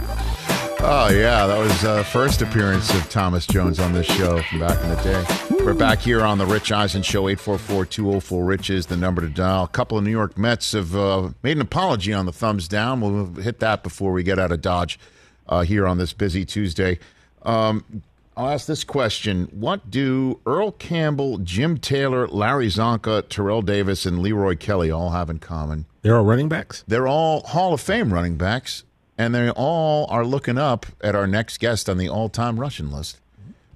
[0.83, 4.83] Oh yeah, that was uh, first appearance of Thomas Jones on this show from back
[4.83, 5.65] in the day.
[5.65, 7.25] We're back here on the Rich Eisen Show.
[7.25, 9.65] 844-204 Rich is the number to dial.
[9.65, 13.03] A couple of New York Mets have uh, made an apology on the thumbs down.
[13.03, 14.99] We'll hit that before we get out of Dodge
[15.49, 16.99] uh, here on this busy Tuesday.
[17.43, 18.03] Um,
[18.37, 24.21] I'll ask this question: What do Earl Campbell, Jim Taylor, Larry Csonka, Terrell Davis, and
[24.21, 25.85] Leroy Kelly all have in common?
[26.01, 26.85] They're all running backs.
[26.89, 28.85] They're all Hall of Fame running backs,
[29.21, 33.21] and they all are looking up at our next guest on the all-time rushing list,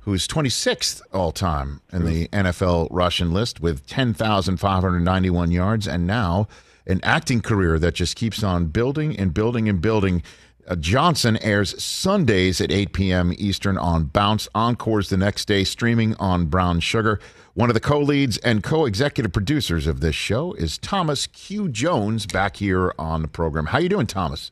[0.01, 6.49] who's 26th all-time in the NFL rushing list with 10,591 yards, and now
[6.87, 10.23] an acting career that just keeps on building and building and building.
[10.67, 13.35] Uh, Johnson airs Sundays at 8 p.m.
[13.37, 14.49] Eastern on Bounce.
[14.55, 17.21] Encores the next day, streaming on Brown Sugar.
[17.53, 21.69] One of the co-leads and co-executive producers of this show is Thomas Q.
[21.69, 23.67] Jones, back here on the program.
[23.67, 24.51] How you doing, Thomas?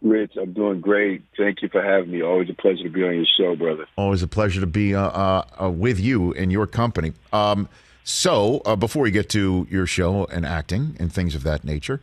[0.00, 1.22] Rich, I'm doing great.
[1.36, 2.22] Thank you for having me.
[2.22, 3.86] Always a pleasure to be on your show, brother.
[3.96, 7.12] Always a pleasure to be uh, uh, uh, with you in your company.
[7.32, 7.68] Um,
[8.04, 12.00] so, uh, before we get to your show and acting and things of that nature,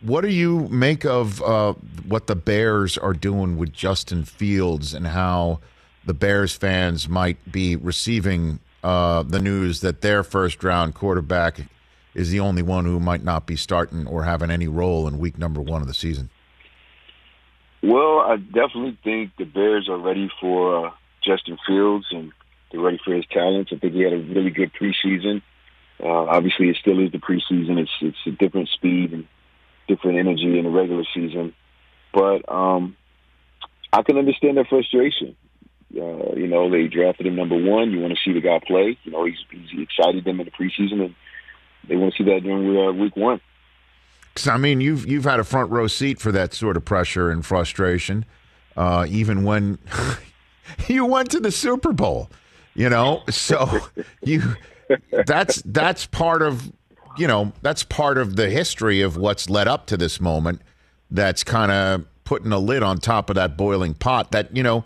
[0.00, 1.74] what do you make of uh,
[2.06, 5.60] what the Bears are doing with Justin Fields and how
[6.04, 11.60] the Bears fans might be receiving uh, the news that their first round quarterback
[12.14, 15.38] is the only one who might not be starting or having any role in week
[15.38, 16.30] number one of the season?
[17.82, 20.90] Well, I definitely think the Bears are ready for uh,
[21.24, 22.32] Justin Fields and
[22.70, 23.72] they're ready for his talents.
[23.74, 25.42] I think he had a really good preseason.
[26.02, 27.78] Uh, obviously, it still is the preseason.
[27.78, 29.26] It's it's a different speed and
[29.88, 31.54] different energy in the regular season,
[32.12, 32.96] but um,
[33.92, 35.36] I can understand their frustration.
[35.94, 37.92] Uh, you know, they drafted him number one.
[37.92, 38.98] You want to see the guy play.
[39.04, 41.14] You know, he's, he's excited them in the preseason, and
[41.86, 43.40] they want to see that during uh, week one.
[44.34, 47.30] 'Cause, I mean, you've you've had a front row seat for that sort of pressure
[47.30, 48.24] and frustration,
[48.76, 49.78] uh, even when
[50.88, 52.30] you went to the Super Bowl.
[52.74, 53.80] You know, so
[54.22, 54.56] you
[55.26, 56.72] that's that's part of
[57.18, 60.62] you know that's part of the history of what's led up to this moment.
[61.10, 64.30] That's kind of putting a lid on top of that boiling pot.
[64.32, 64.84] That you know,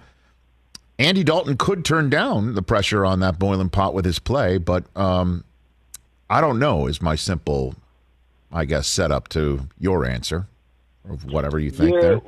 [0.98, 4.84] Andy Dalton could turn down the pressure on that boiling pot with his play, but
[4.96, 5.44] um,
[6.28, 6.88] I don't know.
[6.88, 7.76] Is my simple
[8.52, 10.46] I guess, set up to your answer
[11.08, 12.00] of whatever you think yeah.
[12.00, 12.20] there.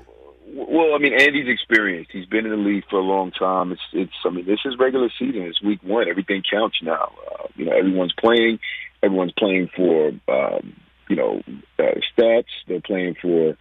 [0.50, 2.10] Well, I mean, Andy's experienced.
[2.12, 3.72] He's been in the league for a long time.
[3.72, 4.12] It's, it's.
[4.24, 5.42] I mean, this is regular season.
[5.42, 6.08] It's week one.
[6.08, 7.12] Everything counts now.
[7.30, 8.58] Uh, you know, everyone's playing.
[9.02, 10.74] Everyone's playing for, um,
[11.08, 11.42] you know,
[11.78, 12.46] uh, stats.
[12.66, 13.56] They're playing for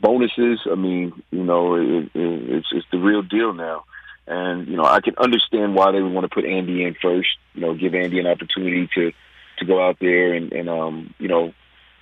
[0.00, 0.60] bonuses.
[0.70, 3.84] I mean, you know, it, it, it's it's the real deal now.
[4.26, 7.30] And you know, I can understand why they would want to put Andy in first.
[7.54, 9.12] You know, give Andy an opportunity to
[9.58, 11.54] to go out there and, and um, you know,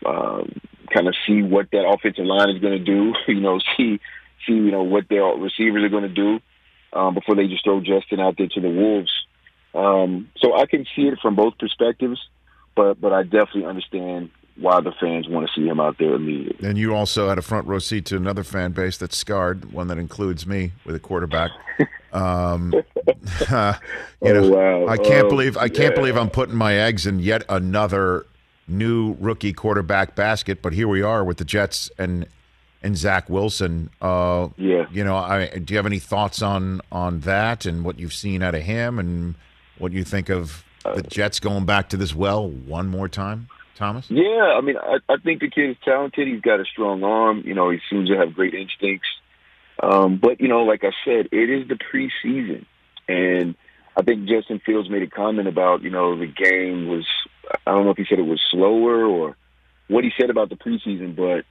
[0.06, 0.52] um,
[0.92, 3.14] kind of see what that offensive line is going to do.
[3.28, 4.00] You know, see
[4.46, 6.40] see you know what their receivers are going to do
[6.92, 9.12] um, before they just throw Justin out there to the wolves.
[9.74, 12.18] Um, so I can see it from both perspectives,
[12.74, 16.68] but but I definitely understand why the fans want to see him out there immediately.
[16.68, 19.86] And you also had a front row seat to another fan base that's scarred, one
[19.88, 21.50] that includes me with a quarterback.
[22.12, 22.72] Um,
[23.40, 23.74] you know,
[24.22, 24.86] Oh, wow.
[24.88, 26.00] I can't Oh, believe I can't yeah.
[26.00, 28.26] believe I'm putting my eggs in yet another
[28.70, 30.62] new rookie quarterback basket.
[30.62, 32.26] But here we are with the Jets and
[32.82, 33.90] and Zach Wilson.
[34.00, 34.86] Uh, Yeah.
[34.90, 38.42] you know, I do you have any thoughts on on that and what you've seen
[38.42, 39.34] out of him and
[39.78, 44.10] what you think of the Jets going back to this well one more time, Thomas?
[44.10, 46.26] Yeah, I mean, I, I think the kid is talented.
[46.26, 47.42] He's got a strong arm.
[47.44, 49.08] You know, he seems to have great instincts.
[49.82, 52.64] Um, but you know, like I said, it is the preseason,
[53.08, 53.54] and
[53.96, 57.06] I think Justin Fields made a comment about you know the game was.
[57.66, 59.36] I don't know if he said it was slower or
[59.88, 61.44] what he said about the preseason, but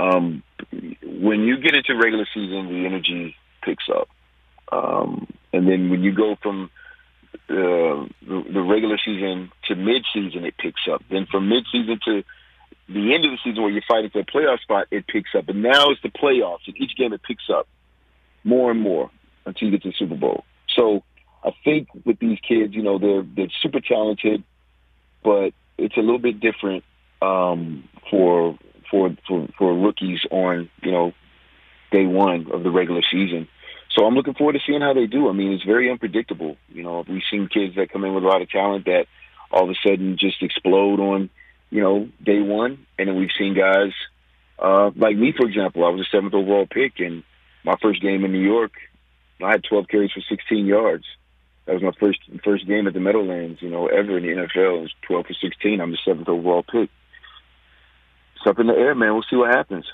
[0.00, 0.42] um,
[1.02, 4.08] when you get into regular season, the energy picks up,
[4.72, 6.70] um, and then when you go from
[7.48, 11.02] uh, the, the regular season to mid-season, it picks up.
[11.10, 12.24] Then from mid-season to
[12.88, 15.48] the end of the season, where you're fighting for a playoff spot, it picks up.
[15.48, 17.68] And now it's the playoffs, and each game it picks up
[18.44, 19.10] more and more
[19.44, 20.44] until you get to the Super Bowl.
[20.74, 21.02] So
[21.44, 24.42] I think with these kids, you know, they're they're super talented,
[25.26, 26.84] but it's a little bit different
[27.20, 28.56] um, for
[28.88, 31.12] for for for rookies on you know
[31.90, 33.48] day one of the regular season.
[33.90, 35.28] So I'm looking forward to seeing how they do.
[35.28, 36.56] I mean, it's very unpredictable.
[36.68, 39.06] You know, we've seen kids that come in with a lot of talent that
[39.50, 41.30] all of a sudden just explode on,
[41.70, 43.92] you know, day one, and then we've seen guys
[44.58, 45.84] uh, like me, for example.
[45.84, 47.24] I was a seventh overall pick, and
[47.64, 48.72] my first game in New York,
[49.42, 51.04] I had 12 carries for 16 yards.
[51.66, 54.78] That was my first first game at the Meadowlands, you know, ever in the NFL.
[54.78, 55.80] It was 12 for 16.
[55.80, 56.88] I'm the seventh overall pick.
[58.36, 59.12] It's up in the air, man.
[59.14, 59.84] We'll see what happens.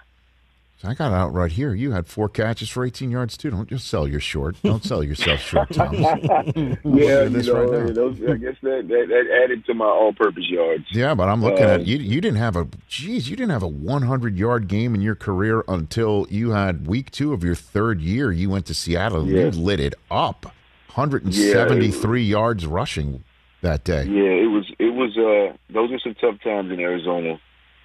[0.84, 1.72] I got out right here.
[1.74, 3.50] You had four catches for 18 yards too.
[3.52, 4.56] Don't just sell your short.
[4.64, 6.00] Don't sell yourself short, Thomas.
[6.00, 7.92] Yeah, at you this know, right now.
[7.94, 10.84] those, I guess that, that that added to my all-purpose yards.
[10.90, 11.98] Yeah, but I'm looking Um, at you.
[11.98, 13.30] You didn't have a geez.
[13.30, 17.32] You didn't have a 100 yard game in your career until you had week two
[17.32, 18.32] of your third year.
[18.32, 19.20] You went to Seattle.
[19.20, 20.52] And you lit it up.
[20.94, 23.24] 173 yards rushing
[23.62, 24.04] that day.
[24.04, 27.40] Yeah, it was it was uh those were some tough times in Arizona,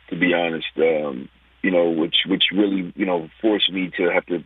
[0.09, 0.67] to be honest.
[0.77, 1.29] Um,
[1.61, 4.43] you know, which which really, you know, forced me to have to,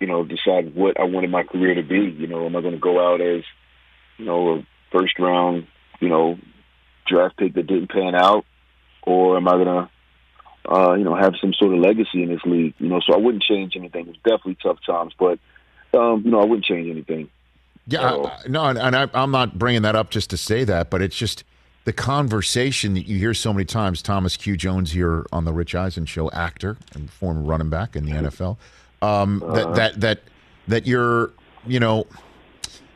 [0.00, 2.14] you know, decide what I wanted my career to be.
[2.18, 3.42] You know, am I gonna go out as,
[4.18, 5.66] you know, a first round,
[6.00, 6.38] you know,
[7.06, 8.44] draft pick that didn't pan out,
[9.02, 9.90] or am I gonna
[10.70, 12.74] uh, you know, have some sort of legacy in this league?
[12.78, 14.02] You know, so I wouldn't change anything.
[14.02, 15.38] It was definitely tough times, but
[15.98, 17.28] um, you know, I wouldn't change anything.
[17.86, 20.64] Yeah, So- I- no, and and I, I'm not bringing that up just to say
[20.64, 21.44] that, but it's just
[21.84, 24.02] the conversation that you hear so many times.
[24.02, 24.56] Thomas Q.
[24.56, 28.56] Jones here on the Rich Eisen Show, actor and former running back in the NFL.
[29.02, 30.20] Um, that that that
[30.68, 31.32] that you're,
[31.66, 32.06] you know,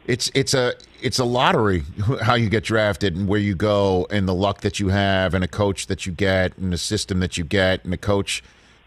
[0.07, 1.83] it's it's a it's a lottery
[2.23, 5.43] how you get drafted and where you go and the luck that you have and
[5.43, 8.43] a coach that you get and a system that you get and a coach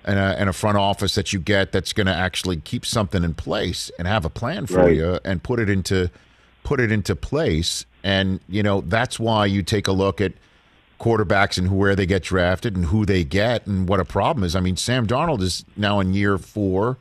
[0.06, 3.24] and a, and a front office that you get that's going to actually keep something
[3.24, 4.96] in place and have a plan for Right.
[4.96, 6.10] you and put it into
[6.64, 7.86] put it into place.
[8.04, 10.34] And you know that's why you take a look at
[11.00, 14.56] quarterbacks and where they get drafted and who they get and what a problem is.
[14.56, 16.98] I mean, Sam Darnold is now in year four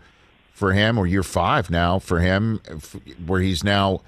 [0.53, 2.61] for him or year five now for him,
[3.27, 4.01] where he's now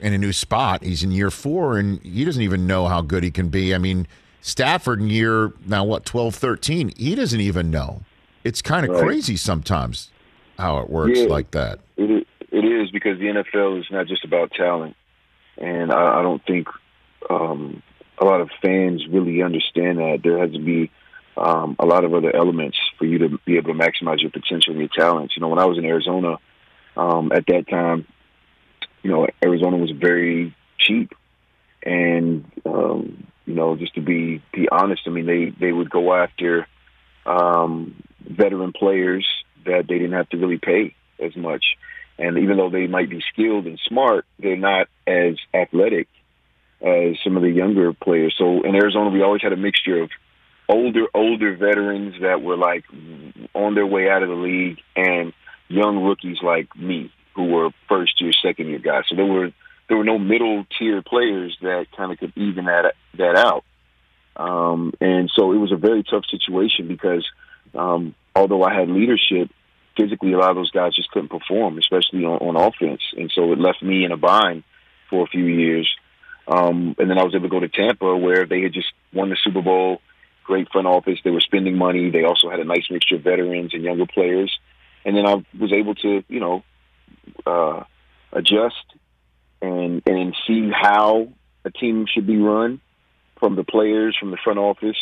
[0.00, 0.82] in a new spot.
[0.82, 3.74] He's in year four and he doesn't even know how good he can be.
[3.74, 4.06] I mean,
[4.46, 8.02] Stafford in year now, what, 12, 13, he doesn't even know.
[8.44, 9.00] It's kind of Right.
[9.00, 10.10] crazy sometimes
[10.58, 11.28] how it works Yeah.
[11.28, 11.78] like that.
[11.96, 14.96] It is, it is because the NFL is not just about talent,
[15.56, 16.68] and I, I don't think
[17.30, 17.82] um,
[18.18, 20.90] a lot of fans really understand that there has to be
[21.38, 24.72] um, a lot of other elements for you to be able to maximize your potential
[24.72, 25.34] and your talents.
[25.36, 26.36] You know, when I was in Arizona
[26.98, 28.06] um, at that time,
[29.02, 31.14] you know, Arizona was very cheap,
[31.82, 36.14] and um, you know, just to be be honest, I mean, they they would go
[36.14, 36.66] after
[37.26, 39.26] um, veteran players
[39.64, 41.64] that they didn't have to really pay as much.
[42.18, 46.08] And even though they might be skilled and smart, they're not as athletic
[46.80, 48.34] as some of the younger players.
[48.38, 50.10] So in Arizona, we always had a mixture of
[50.68, 52.84] older, older veterans that were like
[53.54, 55.32] on their way out of the league and
[55.68, 59.04] young rookies like me who were first year, second year guys.
[59.08, 59.50] So there were
[59.88, 63.64] there were no middle tier players that kind of could even that that out.
[64.36, 67.24] Um, and so it was a very tough situation because
[67.74, 69.50] um, although I had leadership,
[69.96, 73.02] physically a lot of those guys just couldn't perform, especially on, on offense.
[73.16, 74.64] And so it left me in a bind
[75.10, 75.88] for a few years.
[76.48, 79.30] Um, and then I was able to go to Tampa where they had just won
[79.30, 80.00] the Super Bowl,
[80.44, 81.18] great front office.
[81.22, 82.10] They were spending money.
[82.10, 84.52] They also had a nice mixture of veterans and younger players.
[85.04, 86.64] And then I was able to, you know,
[87.46, 87.84] uh,
[88.32, 88.84] adjust
[89.64, 91.28] and and see how
[91.64, 92.80] a team should be run
[93.38, 94.96] from the players, from the front office.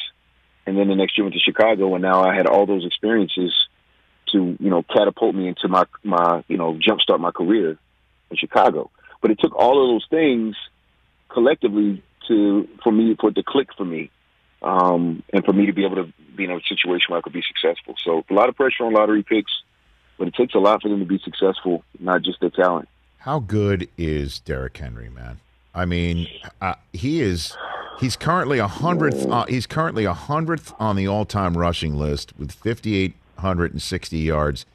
[0.64, 3.52] And then the next year went to Chicago, and now I had all those experiences
[4.32, 7.78] to you know catapult me into my my you know jumpstart my career
[8.30, 8.90] in Chicago.
[9.20, 10.56] But it took all of those things
[11.28, 14.10] collectively to for me for it to click for me,
[14.62, 17.32] um, and for me to be able to be in a situation where I could
[17.32, 17.94] be successful.
[18.04, 19.52] So a lot of pressure on lottery picks,
[20.16, 22.88] but it takes a lot for them to be successful, not just their talent.
[23.22, 25.38] How good is Derrick Henry, man?
[25.72, 26.26] I mean,
[26.60, 27.56] uh, he is.
[28.00, 29.30] He's currently a hundredth.
[29.30, 34.18] Uh, he's currently a hundredth on the all-time rushing list with fifty-eight hundred and sixty
[34.18, 34.66] yards,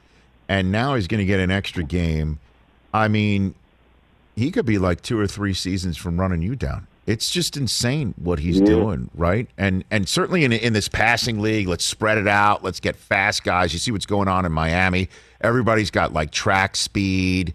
[0.48, 2.38] and now he's going to get an extra game.
[2.94, 3.54] I mean,
[4.34, 6.86] he could be like two or three seasons from running you down.
[7.06, 9.46] It's just insane what he's doing, right?
[9.58, 12.64] And and certainly in in this passing league, let's spread it out.
[12.64, 13.74] Let's get fast guys.
[13.74, 15.10] You see what's going on in Miami.
[15.42, 17.52] Everybody's got like track speed,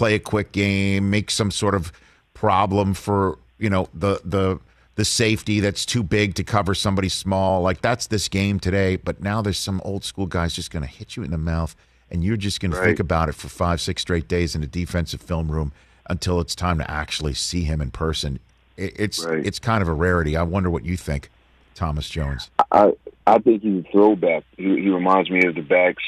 [0.00, 1.92] play a quick game, make some sort of
[2.32, 4.58] problem for you know the the
[4.94, 7.60] the safety that's too big to cover somebody small.
[7.60, 8.96] Like that's this game today.
[8.96, 11.76] But now there's some old school guys just going to hit you in the mouth,
[12.10, 14.66] and you're just going to think about it for five, six straight days in a
[14.66, 15.70] defensive film room
[16.08, 18.38] until it's time to actually see him in person.
[18.78, 19.44] It, it's Right.
[19.46, 20.34] it's kind of a rarity.
[20.34, 21.28] I wonder what you think,
[21.74, 22.50] Thomas Jones.
[22.72, 22.94] I
[23.26, 24.44] I think he's a throwback.
[24.56, 26.02] He, he reminds me of the backs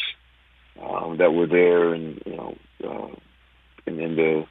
[0.83, 2.57] um, that were there, and you know,
[2.89, 3.15] uh,
[3.87, 4.47] and in the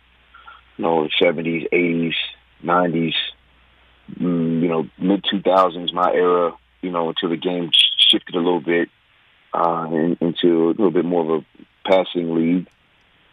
[0.78, 2.16] you know seventies, eighties,
[2.64, 3.16] nineties,
[4.20, 6.54] mm, you know, mid two thousands, my era.
[6.82, 7.70] You know, until the game
[8.10, 8.90] shifted a little bit
[9.54, 12.68] uh, in, into a little bit more of a passing league.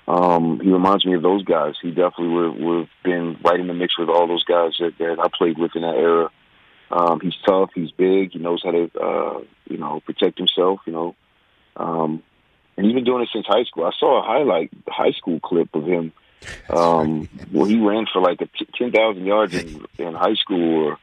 [0.06, 1.74] Um, he reminds me of those guys.
[1.82, 4.96] He definitely would would have been right in the mix with all those guys that,
[4.98, 6.30] that I played with in that era.
[6.90, 7.70] Um, he's tough.
[7.74, 8.32] He's big.
[8.32, 10.80] He knows how to, uh, you know, protect himself.
[10.87, 11.14] You know,
[11.76, 12.22] um,
[12.78, 13.84] and he's been doing it since high school.
[13.84, 16.12] I saw a highlight high school clip of him
[16.70, 20.86] um, where he ran for like a t- ten thousand yards in, in high school
[20.86, 20.98] or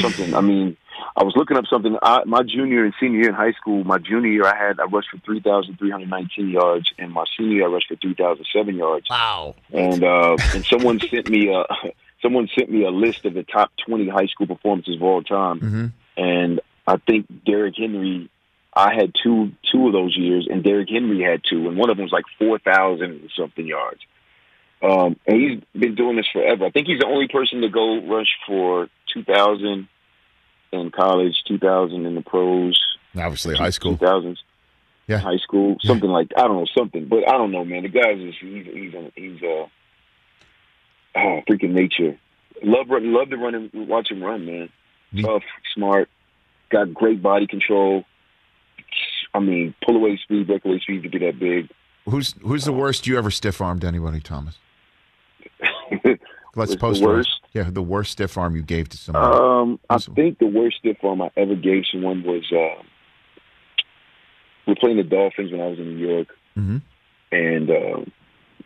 [0.00, 0.34] something.
[0.34, 0.78] I mean,
[1.14, 1.98] I was looking up something.
[2.00, 4.84] I, my junior and senior year in high school, my junior year, I had I
[4.84, 7.96] rushed for three thousand three hundred nineteen yards, and my senior year, I rushed for
[7.96, 9.10] three thousand seven yards.
[9.10, 9.54] Wow.
[9.70, 11.64] And uh, and someone sent me a
[12.22, 15.60] someone sent me a list of the top twenty high school performances of all time,
[15.60, 18.30] hmm and I think Derrick Henry.
[18.74, 21.96] I had two two of those years, and Derrick Henry had two, and one of
[21.96, 24.00] them was like four thousand something yards.
[24.82, 26.64] Um, and he's been doing this forever.
[26.66, 29.88] I think he's the only person to go rush for two thousand
[30.72, 32.80] in college, two thousand in the pros,
[33.16, 33.96] Obviously, high school.
[33.96, 34.42] two thousands,
[35.06, 35.18] Yeah.
[35.18, 37.82] high school, something like I don't know something, but I don't know, man.
[37.82, 39.70] The guy's is he's he's a, he's a
[41.16, 42.18] oh, freaking nature.
[42.62, 44.68] Love love to run and watch him run, man.
[45.20, 45.42] Tough,
[45.74, 46.08] smart,
[46.70, 48.04] got great body control.
[49.34, 51.70] I mean, pull away speed, breakaway speed to get that big.
[52.08, 54.58] Who's who's the worst you ever stiff armed anybody, Thomas?
[56.54, 57.06] Let's the post it.
[57.06, 57.40] worst?
[57.52, 59.36] Yeah, the worst stiff arm you gave to somebody.
[59.36, 62.82] Um, I think the worst stiff arm I ever gave someone was uh,
[64.66, 66.28] we were playing the Dolphins when I was in New York,
[66.58, 66.82] Mhm.
[67.30, 68.00] and uh,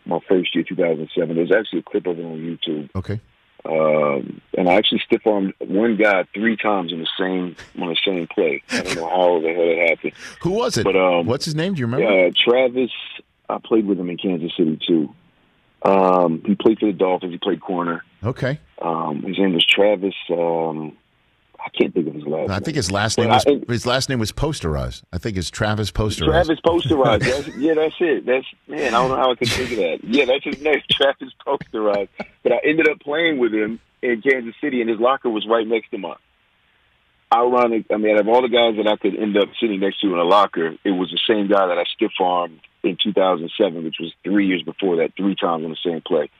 [0.04, 1.36] my first year, 2007.
[1.36, 2.90] There's actually a clip of it on YouTube.
[2.96, 3.20] Okay.
[3.64, 7.96] Um, and I actually stiff armed one guy three times in the same on the
[8.04, 8.62] same play.
[8.70, 10.12] I don't know how the hell it happened.
[10.42, 10.84] Who was it?
[10.84, 11.74] But, um, What's his name?
[11.74, 12.06] Do you remember?
[12.26, 12.90] Uh, Travis,
[13.48, 15.12] I played with him in Kansas City too.
[15.82, 17.32] Um, he played for the Dolphins.
[17.32, 18.04] He played corner.
[18.24, 18.58] okay.
[18.80, 20.14] Um, his name was Travis.
[21.66, 22.48] I can't think of his last.
[22.50, 22.62] I name.
[22.62, 25.02] think his last But name was I- his last name was Posterized.
[25.12, 26.24] I think it's Travis Posterized.
[26.26, 27.20] Travis Posterized.
[27.44, 28.24] That's, yeah, that's it.
[28.24, 28.94] That's man.
[28.94, 29.98] I don't know how I could think of that.
[30.04, 32.08] Yeah, that's his name, Travis Posterized.
[32.44, 35.66] But I ended up playing with him in Kansas City, and his locker was right
[35.66, 36.14] next to mine.
[37.32, 37.86] Ironic.
[37.92, 40.06] I mean, out of all the guys that I could end up sitting next to
[40.12, 43.96] in a locker, it was the same guy that I stiff armed in 2007, which
[43.98, 46.30] was three years before that, three times on the same play.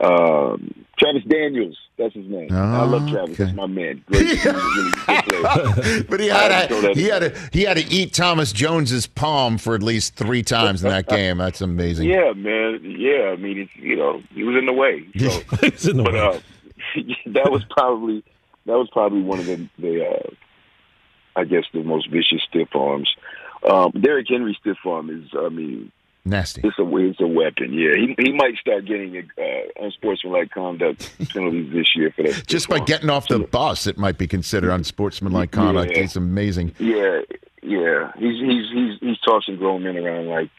[0.00, 2.52] Um, Travis Daniels, that's his name.
[2.52, 3.34] I love Travis.
[3.34, 3.44] Okay.
[3.44, 4.02] That's my man.
[4.06, 4.90] Great, really
[5.26, 7.84] good but he had had to throw to, that he had to he had to
[7.84, 11.38] eat Thomas Jones's palm for at least three times in that game.
[11.38, 12.08] That's amazing.
[12.08, 12.80] Yeah, man.
[12.82, 15.06] Yeah, I mean, it's, you know, he was in the way.
[15.16, 16.20] So, He's in the but way.
[16.20, 16.40] uh,
[17.32, 18.24] that was probably
[18.66, 20.30] that was probably one of the, the uh,
[21.36, 23.14] I guess, the most vicious stiff arms.
[23.68, 25.90] Um, Derrick Henry stiff arm is, I mean,
[26.26, 26.62] Nasty.
[26.64, 27.74] it's a it's a weapon.
[27.74, 29.42] Yeah, he he might start getting uh,
[29.84, 32.46] unsportsmanlike conduct penalties this year for that.
[32.46, 35.92] Just by getting off the bus, it might be considered unsportsmanlike conduct.
[35.92, 36.02] Yeah.
[36.02, 36.74] It's amazing.
[36.78, 37.20] Yeah,
[37.62, 38.12] yeah.
[38.16, 40.50] He's he's he's he's tossing grown men around like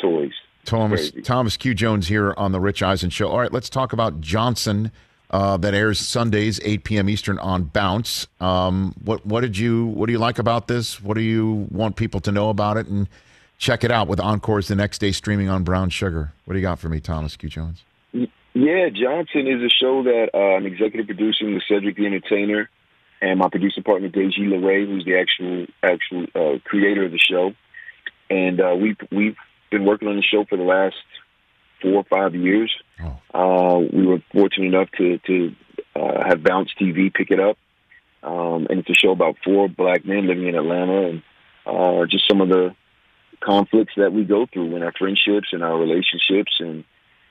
[0.00, 0.32] toys.
[0.64, 1.22] Thomas Crazy.
[1.22, 3.28] Thomas Q Jones here on the Rich Eisen Show.
[3.28, 4.90] All right, let's talk about Johnson.
[5.32, 7.08] Uh, that airs Sundays, 8 p.m.
[7.08, 8.26] Eastern on Bounce.
[8.40, 11.00] Um, what what did you what do you like about this?
[11.00, 12.88] What do you want people to know about it?
[12.88, 13.08] And
[13.60, 16.32] check it out with encores the next day streaming on Brown Sugar.
[16.46, 17.84] What do you got for me, Thomas Q Jones?
[18.12, 22.68] Yeah, Johnson is a show that uh, I'm executive producing with Cedric the Entertainer
[23.22, 27.52] and my producer partner Deji LaRay, who's the actual actual uh, creator of the show.
[28.28, 29.36] And uh, we've we've
[29.70, 30.96] been working on the show for the last
[31.80, 32.74] four or five years.
[33.32, 35.54] Uh, we were fortunate enough to to
[35.94, 37.56] uh, have Bounce TV pick it up,
[38.22, 41.22] um, and it's a show about four black men living in Atlanta and
[41.66, 42.74] uh, just some of the
[43.40, 46.84] conflicts that we go through in our friendships and our relationships and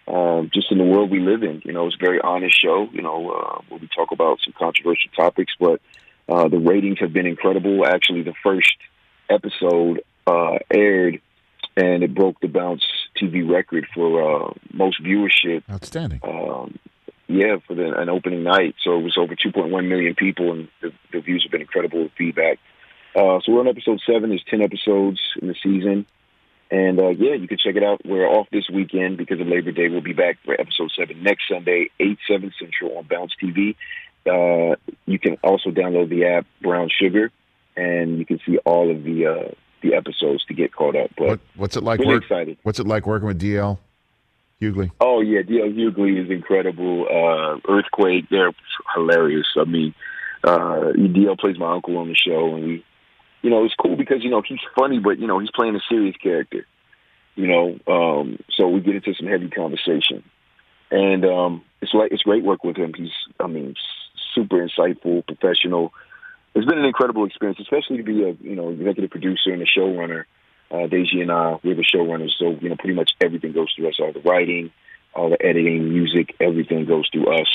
[0.07, 1.61] um, just in the world we live in.
[1.63, 2.87] You know, it's a very honest show.
[2.91, 5.81] You know, uh, where we talk about some controversial topics, but
[6.27, 7.85] uh, the ratings have been incredible.
[7.85, 8.75] Actually, the first
[9.29, 11.21] episode uh, aired,
[11.77, 12.83] and it broke the Bounce
[13.21, 15.63] TV record for uh, most viewership.
[15.69, 16.19] Outstanding.
[16.23, 16.79] Um,
[17.27, 18.75] yeah, for the, an opening night.
[18.83, 22.11] So it was over 2.1 million people, and the, the views have been incredible with
[22.17, 22.57] feedback.
[23.19, 24.29] Uh, so we're on episode seven.
[24.29, 26.05] There's 10 episodes in the season.
[26.71, 28.01] And uh, yeah, you can check it out.
[28.05, 29.89] We're off this weekend because of Labor Day.
[29.89, 33.75] We'll be back for episode seven next Sunday, 8, 7 Central on Bounce TV.
[34.25, 37.31] Uh, you can also download the app Brown Sugar,
[37.75, 39.51] and you can see all of the uh,
[39.81, 41.09] the episodes to get caught up.
[41.17, 41.99] But What, what's it like?
[41.99, 42.57] really work- excited.
[42.63, 43.79] What's it like working with DL
[44.61, 44.91] Hughley?
[44.99, 45.69] Oh yeah, D.L.
[45.69, 47.07] Hughley is incredible.
[47.09, 48.51] Uh, Earthquake, they're
[48.93, 49.47] hilarious.
[49.57, 49.95] I mean,
[50.43, 51.37] uh, D.L.
[51.37, 52.85] plays my uncle on the show, and we,
[53.41, 55.81] you know, it's cool because you know he's funny, but you know he's playing a
[55.89, 56.65] serious character.
[57.35, 60.23] You know, um, so we get into some heavy conversation,
[60.91, 62.93] and um, it's like it's great work with him.
[62.93, 63.75] He's, I mean,
[64.35, 65.93] super insightful, professional.
[66.55, 69.65] It's been an incredible experience, especially to be a you know executive producer and a
[69.65, 70.25] showrunner.
[70.71, 73.89] Uh, Deji and I, we're the showrunners, so you know pretty much everything goes through
[73.89, 73.99] us.
[73.99, 74.71] All the writing,
[75.13, 77.47] all the editing, music, everything goes through us.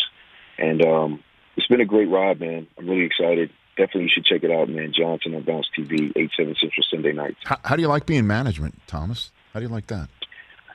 [0.59, 1.25] And um,
[1.57, 2.67] it's been a great ride, man.
[2.79, 3.51] I'm really excited.
[3.77, 4.93] Definitely, you should check it out, man.
[4.97, 7.39] Johnson on Bounce TV, eight seven Central Sunday nights.
[7.45, 9.31] How, how do you like being management, Thomas?
[9.53, 10.09] How do you like that?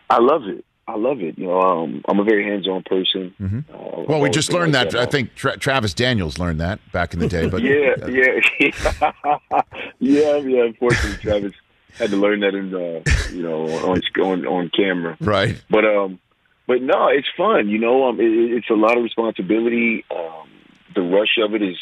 [0.10, 0.66] I love it.
[0.88, 1.38] I love it.
[1.38, 3.34] You know, um, I'm a very hands-on person.
[3.40, 4.12] Uh, Mm-hmm.
[4.12, 5.00] Well, we just learned like that.
[5.00, 7.48] I think Tra- Travis Daniels learned that back in the day.
[7.48, 8.40] But yeah, yeah,
[10.00, 10.64] yeah, yeah.
[10.64, 11.54] Unfortunately, Travis
[11.98, 15.16] had to learn that in uh, you know on on on camera.
[15.22, 15.62] right.
[15.70, 16.20] But um,
[16.66, 17.70] but no, it's fun.
[17.70, 20.06] You know, um, it, it's a lot of responsibility.
[20.10, 20.50] Um,
[20.96, 21.78] the rush of it is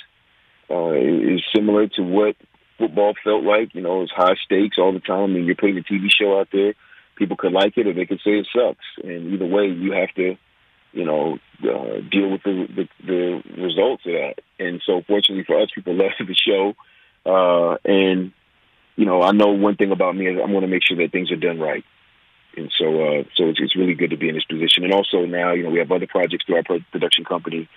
[0.69, 2.35] uh, is similar to what
[2.77, 3.73] football felt like.
[3.73, 5.33] You know, it's high stakes all the time.
[5.33, 6.73] Mean, you're putting a TV show out there.
[7.15, 8.85] People could like it, or they could say it sucks.
[9.03, 10.37] And either way, you have to,
[10.93, 14.35] you know, uh, deal with the, the the results of that.
[14.59, 16.75] And so, fortunately for us, people love the show.
[17.25, 18.31] Uh, and
[18.95, 21.11] you know, I know one thing about me is I'm going to make sure that
[21.11, 21.83] things are done right.
[22.57, 24.83] And so, uh, so it's, it's really good to be in this position.
[24.83, 27.69] And also now, you know, we have other projects through our pro- production company,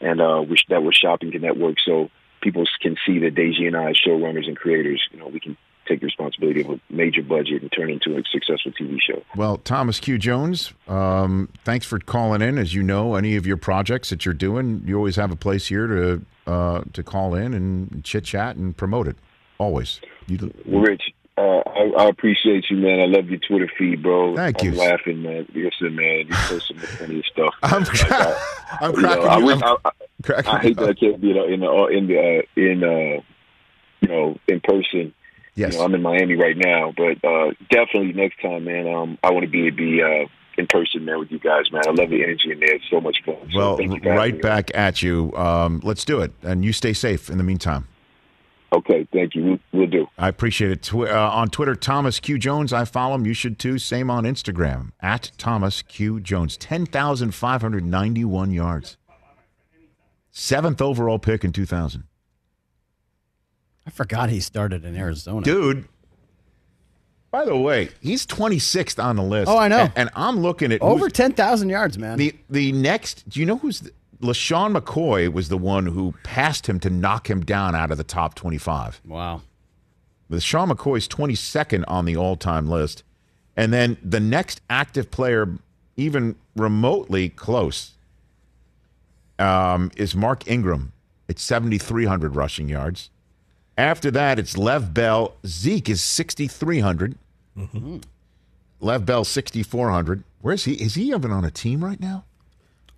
[0.00, 2.10] and uh, which that we're shopping to network, so
[2.48, 5.54] people can see that Deji and I, as showrunners and creators, you know, we can
[5.86, 9.22] take the responsibility of a major budget and turn it into a successful TV show.
[9.36, 10.16] Well, Thomas Q.
[10.16, 12.56] Jones, um, thanks for calling in.
[12.56, 15.66] As you know, any of your projects that you're doing, you always have a place
[15.66, 19.16] here to uh, to call in and chit chat and promote it.
[19.58, 20.00] Always.
[20.26, 21.02] You, Well, Rich,
[21.38, 22.98] Uh, I, I appreciate you, man.
[23.00, 24.34] I love your Twitter feed, bro.
[24.34, 24.78] Thank I'm you.
[24.78, 25.46] laughing, man.
[25.54, 27.54] Listen, man, you post some funny stuff.
[27.62, 28.36] I'm, Like, I-
[28.80, 29.90] I'm you know, cracking I, wish, I'm I,
[30.24, 32.42] cracking I hate you that I can't be in the in the, in the uh,
[32.56, 33.22] in uh,
[34.00, 35.14] you know in person.
[35.54, 35.72] Yes.
[35.72, 38.86] You know, I'm in Miami right now, but uh, definitely next time, man.
[38.92, 40.26] Um, I want to be be uh,
[40.56, 41.82] in person, man, with you guys, man.
[41.86, 42.74] I love the energy in there.
[42.74, 43.36] It's so much fun.
[43.52, 45.32] So Well, you right back at you.
[45.36, 47.86] Um, let's do it, and you stay safe in the meantime.
[48.72, 49.44] Okay, thank you.
[49.44, 50.06] We'll, we'll do.
[50.18, 50.82] I appreciate it.
[50.82, 52.72] Twi- uh, on Twitter, Thomas Q Jones.
[52.72, 53.24] I follow him.
[53.24, 53.78] You should too.
[53.78, 56.56] Same on Instagram at Thomas Q Jones.
[56.58, 58.96] Ten thousand five hundred ninety-one yards.
[60.30, 62.04] Seventh overall pick in two thousand.
[63.86, 65.42] I forgot he started in Arizona.
[65.42, 65.88] Dude.
[67.30, 69.50] By the way, he's twenty-sixth on the list.
[69.50, 69.78] Oh, I know.
[69.80, 72.18] And, and I'm looking at Over who's- 10,000 yards, man.
[72.18, 73.28] the the next.
[73.28, 73.90] Do you know who's the,
[74.20, 78.04] LeSean McCoy was the one who passed him to knock him down out of the
[78.04, 79.00] top twenty-five.
[79.06, 79.42] wow.
[80.28, 83.02] With Sean McCoy's 22nd on the all time list.
[83.56, 85.56] And then the next active player,
[85.96, 87.92] even remotely close,
[89.38, 90.92] um, is Mark Ingram
[91.30, 93.08] at 7,300 rushing yards.
[93.78, 95.34] After that, it's Le'Veon Bell.
[95.46, 97.16] Zeke is 6,300.
[97.56, 100.24] Le'Veon Bell, 6,400.
[100.40, 100.74] Where's he?
[100.74, 102.24] Is he even on a team right now?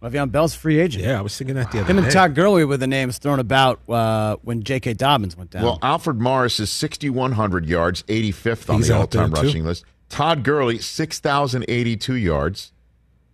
[0.02, 1.04] Le'Veon Bell's free agent.
[1.04, 2.10] Yeah, I was thinking that the other Him and.
[2.10, 4.94] Todd Gurley were the names thrown about uh, when J.K.
[4.94, 5.62] Dobbins went down.
[5.62, 9.84] Well, Alfred Morris is 6,100 yards, 85th on He's the all time rushing list.
[10.08, 12.72] Todd Gurley, 6,082 yards,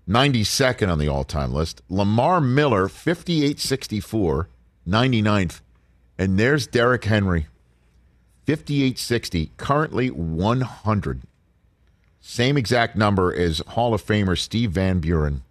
[0.09, 1.83] 92nd on the all time list.
[1.89, 4.49] Lamar Miller, 5864,
[4.89, 5.61] 99th.
[6.19, 7.47] And there's Derrick Henry,
[8.47, 11.23] 5860, currently 100.
[12.21, 15.43] Same exact number as Hall of Famer Steve Van Buren.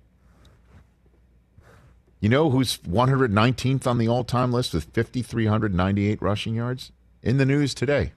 [2.26, 6.92] You know who's 119th on the all time list with 5,398 rushing yards?
[7.22, 8.14] In the news today.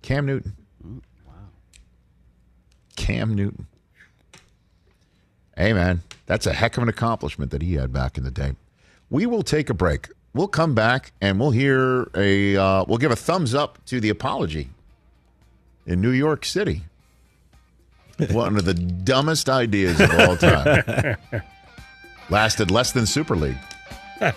[0.00, 0.54] Cam Newton.
[1.26, 1.34] Wow.
[2.96, 3.66] Cam Newton.
[5.54, 8.56] Hey, man, that's a heck of an accomplishment that he had back in the day.
[9.10, 10.08] We will take a break.
[10.32, 14.08] We'll come back and we'll hear a, uh, we'll give a thumbs up to the
[14.08, 14.70] apology
[15.84, 16.84] in New York City.
[18.30, 21.18] One of the dumbest ideas of all time.
[22.30, 23.58] Lasted less than Super League.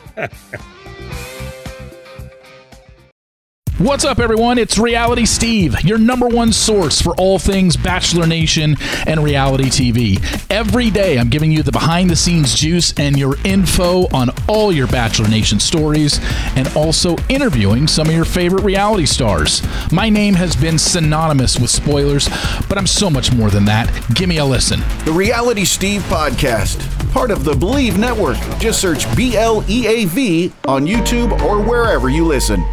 [3.82, 4.60] What's up, everyone?
[4.60, 8.78] It's Reality Steve, your number one source for all things Bachelor Nation
[9.08, 10.52] and reality TV.
[10.52, 14.72] Every day, I'm giving you the behind the scenes juice and your info on all
[14.72, 16.20] your Bachelor Nation stories
[16.56, 19.64] and also interviewing some of your favorite reality stars.
[19.92, 22.30] My name has been synonymous with spoilers,
[22.70, 23.90] but I'm so much more than that.
[24.14, 24.82] Give me a listen.
[25.06, 28.38] The Reality Steve Podcast, part of the Believe Network.
[28.58, 32.66] Just search B L E A V on YouTube or wherever you listen.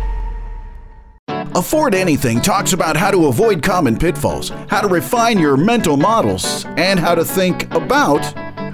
[1.55, 6.65] Afford Anything talks about how to avoid common pitfalls, how to refine your mental models,
[6.77, 8.23] and how to think about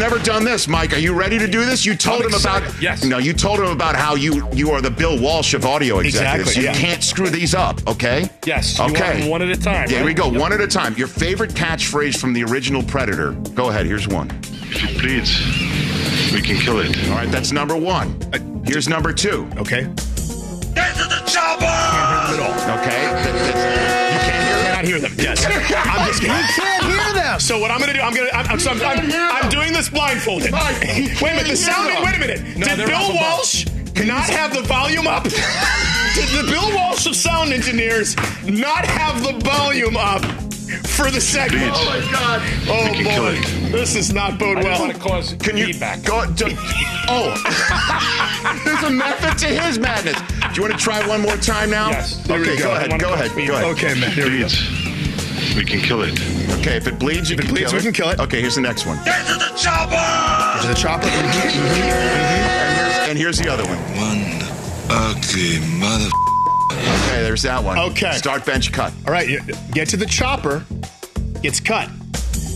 [0.00, 0.94] Never done this, Mike.
[0.94, 1.84] Are you ready to do this?
[1.84, 2.62] You told I'm him about.
[2.82, 3.04] Yes.
[3.04, 6.56] No, you told him about how you you are the Bill Walsh of audio executives.
[6.56, 6.74] Exactly, You yeah.
[6.92, 8.28] can't screw these up, okay?
[8.46, 9.20] Yes, you want Okay.
[9.20, 10.06] them one at a time, There right?
[10.06, 10.40] we go, Yep.
[10.40, 10.94] one at a time.
[10.96, 13.32] Your favorite catchphrase from the original Predator.
[13.54, 13.86] Go ahead.
[13.86, 14.30] Here's one.
[14.72, 15.38] If it bleeds,
[16.32, 16.96] we can kill it.
[17.10, 18.16] All right, that's number one.
[18.66, 19.46] Here's number two.
[19.58, 19.82] Okay.
[20.74, 21.66] Get to the chopper!
[22.80, 23.02] Okay.
[23.04, 24.62] That- that's- you can't hear?
[24.64, 25.12] Cannot hear them.
[25.18, 25.44] Yes.
[25.46, 26.36] I'm just kidding.
[26.96, 27.40] Can't hear them.
[27.40, 28.00] So what I'm gonna do?
[28.00, 28.30] I'm gonna.
[28.32, 28.46] I'm.
[28.46, 29.10] I'm, so I'm, I'm,
[29.44, 30.52] I'm doing this blindfolded.
[30.52, 30.62] Wait
[31.22, 31.46] a minute.
[31.48, 31.86] The sound.
[32.04, 32.56] Wait a minute.
[32.56, 33.14] No, Did they're Bill up.
[33.14, 33.66] Walsh
[34.06, 35.24] not have the volume up?
[36.14, 40.24] Did the Bill Walsh of sound engineers not have the volume up
[40.86, 41.72] for the segment?
[41.74, 42.40] Oh my God!
[42.68, 43.72] Oh We can kill boy, it.
[43.72, 44.70] this is not bode I well.
[44.70, 46.02] just want to cause Can you feedback.
[46.04, 46.24] go?
[46.32, 46.46] Do,
[47.08, 47.34] oh,
[48.64, 50.18] there's a method to his madness.
[50.18, 51.90] Do you want to try one more time now?
[51.90, 52.64] Yes, there we Okay, go.
[52.64, 53.00] go ahead.
[53.00, 53.30] Go ahead.
[53.36, 53.64] Go ahead.
[53.76, 54.10] Okay, man.
[54.12, 54.48] Here we go.
[55.56, 56.18] We can kill it.
[56.60, 58.20] Okay, if it bleeds, you If it can bleeds, kill we can kill it.
[58.20, 59.02] Okay, here's the next one.
[59.04, 60.60] Get to the chopper!
[60.62, 61.06] To the chopper.
[61.06, 63.10] Mm-hmm, mm-hmm, mm-hmm.
[63.10, 63.78] And here's the other one.
[63.96, 64.24] One
[64.90, 66.10] ugly mother.
[66.72, 67.78] Okay, there's that one.
[67.78, 68.12] Okay.
[68.12, 68.92] Start bench cut.
[69.06, 69.40] All right, you-
[69.72, 70.64] get to the chopper.
[71.42, 71.88] It's cut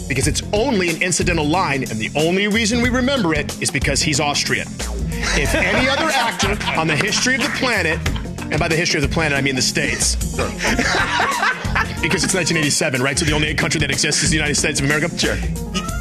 [0.06, 4.02] because it's only an incidental line, and the only reason we remember it is because
[4.02, 4.68] he's Austrian.
[5.36, 7.98] If any other actor on the history of the planet,
[8.52, 10.36] and by the history of the planet I mean the states,
[12.04, 13.18] because it's 1987, right?
[13.18, 15.08] So the only country that exists is the United States of America.
[15.18, 15.36] Sure.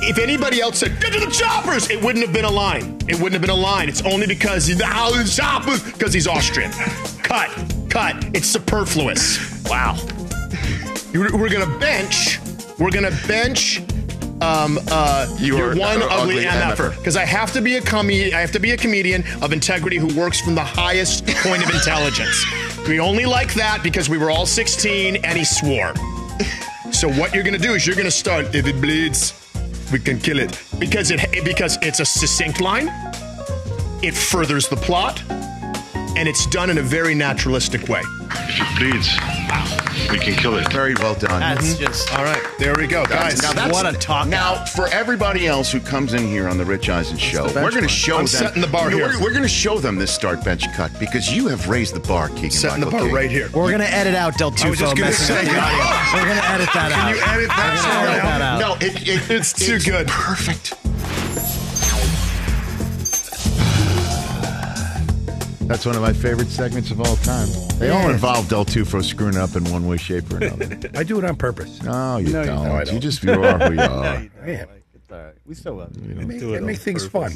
[0.06, 2.97] If anybody else said, get to the choppers, it wouldn't have been a line.
[3.08, 3.88] It wouldn't have been a line.
[3.88, 6.72] It's only because he's the choppers, because he's Austrian.
[7.24, 7.49] Cut,
[7.89, 8.16] cut.
[8.36, 9.64] It's superfluous.
[9.64, 9.97] Wow.
[11.14, 12.39] We're going to bench,
[12.80, 13.82] we're going to bench
[14.41, 16.97] um, uh, Your, your one uh, ugly, ugly MFer.
[16.97, 18.34] Because I have to be a comedian.
[18.34, 21.74] I have to be a comedian of integrity who works from the highest point of
[21.74, 22.43] intelligence.
[22.88, 25.93] We only like that because we were all 16 and he swore.
[26.91, 28.53] So what you're gonna do is you're gonna start.
[28.53, 29.34] If it bleeds,
[29.91, 32.89] we can kill it because it because it's a succinct line.
[34.01, 35.23] It furthers the plot,
[36.16, 38.01] and it's done in a very naturalistic way.
[38.45, 39.09] If it bleeds,
[40.11, 40.72] we can kill it.
[40.72, 41.39] Very well done.
[41.39, 41.86] That's mm-hmm.
[41.86, 43.43] just All right, there we go, That's- guys.
[43.43, 44.70] now that's- what a talk Now, out.
[44.70, 47.80] for everybody else who comes in here on the Rich Eisen show, we're going to
[47.82, 47.88] one.
[47.88, 48.28] show I'm them.
[48.28, 49.07] setting the bar No, here.
[49.07, 51.99] We're, we're going to show them this start bench cut because you have raised the
[51.99, 52.51] bar, Keegan.
[52.51, 53.11] Setting the bar Key.
[53.14, 53.49] right here.
[53.53, 56.14] We're gonna edit out Del I was just gonna messing say- up the audio.
[56.22, 57.16] We're gonna edit that out.
[57.16, 58.59] Can you edit that We're gonna part edit that out.
[58.59, 60.07] No, it, it, It's too good.
[60.07, 60.74] Perfect.
[65.68, 67.47] That's one of my favorite segments of all time.
[67.80, 68.11] They all Yeah.
[68.11, 70.89] involve Del Tufo screwing up in one way, shape, or another.
[70.95, 71.82] I do it on purpose.
[71.82, 72.64] No, you No, you- don't.
[72.66, 72.99] no, I You don't.
[73.01, 74.24] just you are who you are.
[74.45, 74.68] Man,
[75.45, 76.16] We still love you.
[76.16, 77.34] make, do it on make things fun.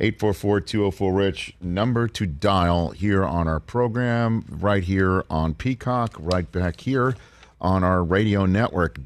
[0.00, 7.14] 844-204-RICH, number to dial here on our program, right here on Peacock, right back here
[7.60, 8.98] on our radio network.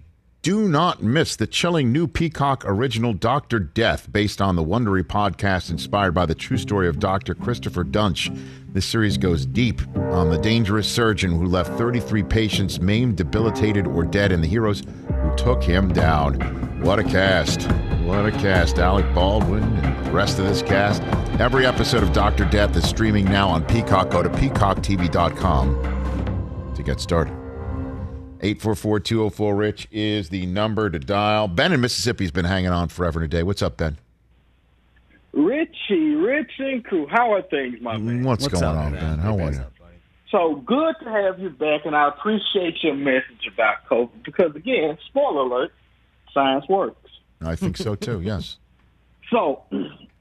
[0.45, 3.59] Do not miss the chilling new Peacock original Dr.
[3.59, 7.34] Death, based on the Wondery podcast inspired by the true story of Dr.
[7.34, 8.28] Christopher Duntsch.
[8.68, 14.05] This series goes deep on the dangerous surgeon who left 33 patients maimed, debilitated, or
[14.05, 16.34] dead, and the heroes who took him down.
[16.82, 17.62] What a cast.
[18.03, 18.78] What a cast.
[18.78, 21.03] Alec Baldwin and the rest of this cast.
[21.40, 22.45] Every episode of Dr.
[22.45, 24.11] Death is streaming now on Peacock.
[24.11, 27.43] Go to peacocktv.com to get started.
[28.45, 31.49] 844-204-RICH is the number to dial.
[31.49, 33.42] Ben in Mississippi has been hanging on forever and a day.
[33.42, 33.97] What's up, Ben?
[35.32, 38.22] Richie, Rich and crew, how are things, my man?
[38.22, 38.92] What's, What's going up, on.
[38.92, 39.18] Ben?
[39.18, 39.64] How are you?
[40.30, 44.99] So good to have you back, and I appreciate your message about COVID because, again,
[45.07, 45.72] spoiler alert,
[46.32, 47.11] science works.
[47.40, 48.59] I think so too, yes.
[49.30, 49.62] So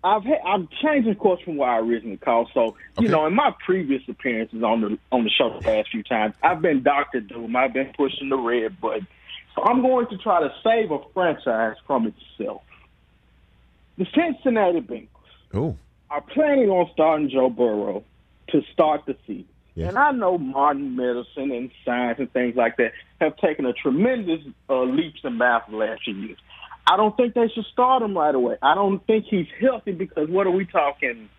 [0.03, 2.49] I've had, I've changed of course from where I originally called.
[2.53, 3.07] So you Okay.
[3.07, 6.61] know, in my previous appearances on the on the show the past few times, I've
[6.61, 7.55] been Doctor Doom.
[7.55, 9.07] I've been pushing the red button.
[9.55, 12.61] So I'm going to try to save a franchise from itself.
[13.97, 15.07] The Cincinnati Bengals
[15.53, 15.77] Oh,
[16.09, 18.03] are planning on starting Joe Burrow
[18.49, 19.45] to start the season.
[19.75, 19.89] Yes.
[19.89, 22.91] And I know modern medicine and science and things like that
[23.21, 24.39] have taken a tremendous
[24.69, 26.37] uh, leaps and bounds the last few years.
[26.85, 28.57] I don't think they should start him right away.
[28.61, 31.29] I don't think he's healthy because what are we talking?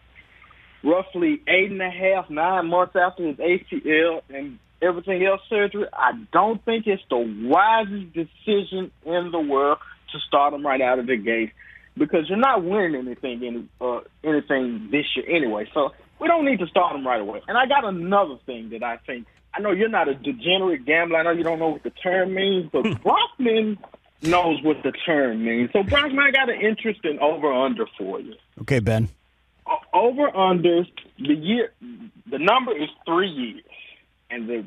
[0.82, 5.86] Roughly eight and a half, nine months after his ACL and everything else surgery.
[5.92, 7.18] I don't think it's the
[7.48, 9.78] wisest decision in the world
[10.12, 11.52] to start him right out of the gate
[11.96, 15.68] because you're not winning anything in uh, anything this year anyway.
[15.74, 17.42] So we don't need to start him right away.
[17.48, 19.26] And I got another thing that I think.
[19.56, 21.18] I know you're not a degenerate gambler.
[21.18, 23.78] I know you don't know what the term means, but Brockman
[24.24, 25.70] knows what the term means.
[25.72, 28.34] So Brockman, I got an interesting over under for you.
[28.62, 29.08] Okay, Ben.
[29.92, 30.84] Over under
[31.18, 31.72] the year,
[32.30, 33.64] the number is three years,
[34.30, 34.64] and the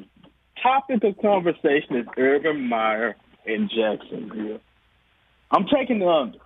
[0.61, 4.59] topic of conversation is Urban Meyer in Jacksonville.
[5.51, 6.39] I'm taking the under.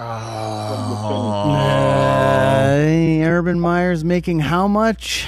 [0.00, 0.78] Uh,
[3.24, 5.26] Urban Meyer's making how much?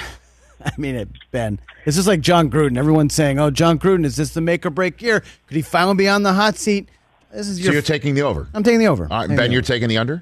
[0.65, 2.77] I mean, it, Ben, it's just like John Gruden.
[2.77, 5.21] Everyone's saying, "Oh, John Gruden, is this the make or break year?
[5.47, 6.89] Could he finally be on the hot seat?"
[7.33, 8.47] This is so you're taking the over.
[8.53, 9.03] I'm taking the over.
[9.05, 9.67] All right, Taking Ben, you're over.
[9.67, 10.19] taking the under?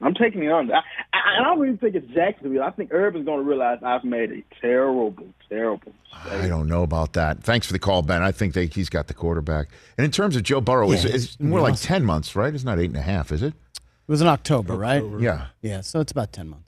[0.00, 0.74] I'm taking the under.
[0.74, 0.78] I,
[1.12, 2.62] I, I don't really think it's Jacksonville.
[2.62, 5.14] I think Urban's going to realize I've made a terrible,
[5.48, 5.92] terrible.
[6.12, 7.42] I don't know about that.
[7.42, 8.22] Thanks for the call, Ben.
[8.22, 9.68] I think they, he's got the quarterback.
[9.96, 12.52] And in terms of Joe Burrow, it's, Yeah, it's it's more like 10 months, right?
[12.54, 13.54] It's not eight and a half, is it?
[13.76, 13.80] It
[14.10, 15.02] was in October, right?
[15.20, 15.46] Yeah.
[15.62, 16.67] Yeah, so it's about ten months.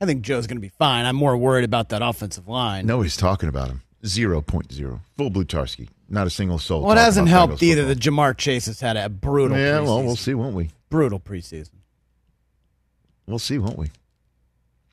[0.00, 1.06] I think Joe's going to be fine.
[1.06, 2.86] I'm more worried about that offensive line.
[2.86, 3.82] Nobody's talking about him.
[4.04, 5.00] 0.0.
[5.16, 5.88] Full Blutarski.
[6.08, 6.82] Not a single soul.
[6.82, 7.82] well, it hasn't helped either.
[7.82, 7.94] football.
[7.94, 8.00] The
[8.32, 9.58] Ja'Marr Chase has had a brutal.
[9.58, 10.70] Yeah, well, we'll see, won't we?
[10.88, 11.70] Brutal preseason.
[13.26, 13.90] We'll see, won't we?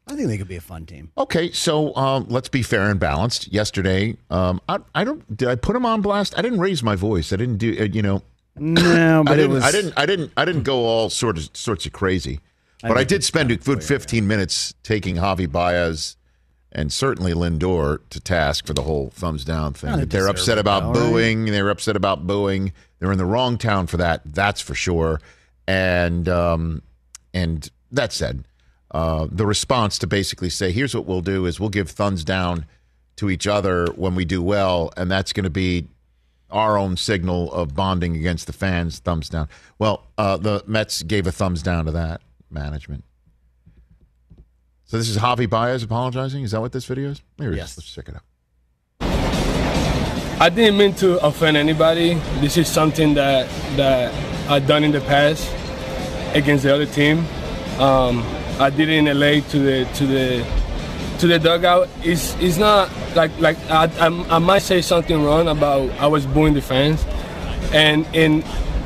[0.08, 1.12] I think they could be a fun team.
[1.18, 3.52] Okay, so um, let's be fair and balanced.
[3.52, 5.36] Yesterday, um, I, I don't.
[5.36, 6.38] Did I put him on blast?
[6.38, 7.32] I didn't raise my voice.
[7.34, 7.76] I didn't do.
[7.80, 8.22] Uh, you know.
[8.58, 9.64] No, but I it didn't, was.
[9.64, 9.94] I didn't.
[9.98, 10.32] I didn't.
[10.38, 12.40] I didn't go all sort of sorts of crazy.
[12.88, 16.18] But I, did spend a good 15 minutes taking Javi Baez
[16.72, 19.92] and certainly Lindor to task for the whole thumbs down thing.
[19.92, 20.94] Kinda They're upset about right?
[20.94, 21.46] booing.
[21.46, 22.74] They were upset about booing.
[23.00, 24.22] They're in the wrong town for that.
[24.26, 25.22] That's for sure.
[25.68, 26.82] And um,
[27.34, 28.46] and that said,
[28.92, 32.66] uh, the response to basically say, here's what we'll do is we'll give thumbs down
[33.16, 35.88] to each other when we do well, and that's going to be
[36.52, 39.00] our own signal of bonding against the fans.
[39.00, 39.48] Thumbs down.
[39.80, 43.04] Well, uh, the Mets gave a thumbs down to that management.
[44.86, 46.44] So this is Javi Baez apologizing.
[46.44, 47.22] Is that what this video is?
[47.38, 47.58] Here it is.
[47.58, 47.78] Yes.
[47.78, 48.24] Let's check it out.
[50.40, 52.16] I didn't mean to offend anybody.
[52.42, 54.14] This is something that that
[54.50, 55.50] I've done in the past
[56.36, 57.20] against the other team.
[57.80, 58.24] Um,
[58.60, 60.46] I did it in LA to the to the
[61.20, 61.90] to the dugout.
[62.04, 66.26] It's it's not like like I, I, I might say something wrong about I was
[66.26, 67.04] booing the fans,
[67.74, 68.44] and and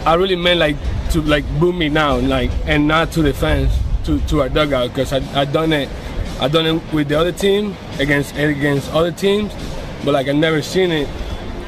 [0.10, 0.76] I really meant like
[1.12, 3.72] to like boo me now like and not to the fans
[4.05, 5.88] to to our dugout because I I done it.
[6.41, 9.53] I done it with the other team against against other teams,
[10.03, 11.07] but like I never seen it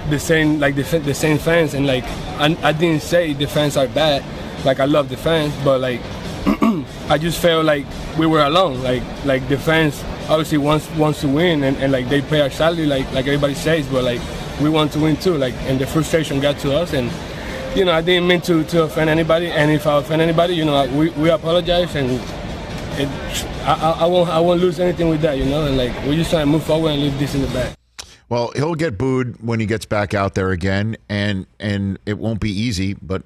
[0.09, 2.03] the same like the, the same fans and like
[2.41, 4.25] I, I didn't say the fans are bad.
[4.65, 6.01] Like I love the fans but like
[7.11, 7.85] I just felt like
[8.17, 8.81] we were alone.
[8.81, 12.49] Like like the fans obviously wants wants to win and, and like they pay our
[12.49, 14.21] salary like like everybody says but like
[14.59, 15.37] we want to win too.
[15.37, 17.11] Like and the frustration got to us and
[17.75, 20.65] you know I didn't mean to, to offend anybody and if I offend anybody you
[20.65, 22.11] know we, we apologize and
[22.99, 23.07] it,
[23.65, 26.29] I, I, won't I won't lose anything with that you know and like we're just
[26.29, 27.75] try to move forward and leave this in the back
[28.31, 32.39] Well, he'll get booed when he gets back out there again, and and it won't
[32.39, 33.23] be easy, but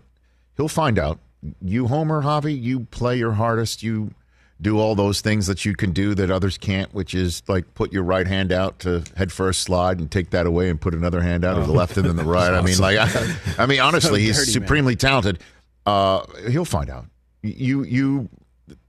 [0.57, 1.19] he'll find out.
[1.61, 3.83] You, Homer, Javi, you play your hardest.
[3.83, 4.15] You
[4.61, 7.91] do all those things that you can do that others can't, which is like put
[7.91, 11.21] your right hand out to head first slide and take that away and put another
[11.21, 12.53] hand out to the left and then the right.
[12.53, 14.67] I mean, like, I, I mean, honestly, he's dirty, man.
[14.67, 15.39] supremely talented.
[15.85, 17.05] Uh, he'll find out.
[17.41, 18.29] You you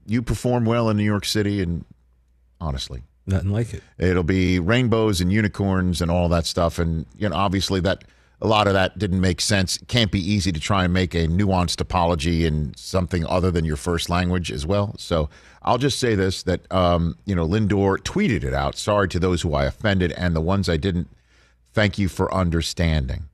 [0.05, 1.85] you perform well in New York City, and
[2.59, 3.83] honestly, Nothing like it.
[3.97, 6.79] It'll be rainbows and unicorns and all that stuff.
[6.79, 8.05] And you know, obviously that
[8.39, 9.77] a lot of that didn't make sense.
[9.77, 13.65] It can't be easy to try and make a nuanced apology in something other than
[13.65, 14.93] your first language as well.
[14.97, 15.29] So
[15.63, 18.77] I'll just say this that um, you know, Lindor tweeted it out.
[18.77, 21.09] Sorry to those who I offended and the ones I didn't.
[21.73, 23.25] Thank you for understanding.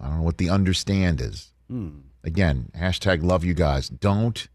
[0.00, 1.52] I don't know what the understand is.
[2.24, 3.88] Again, hashtag love you guys.
[3.88, 4.48] Don't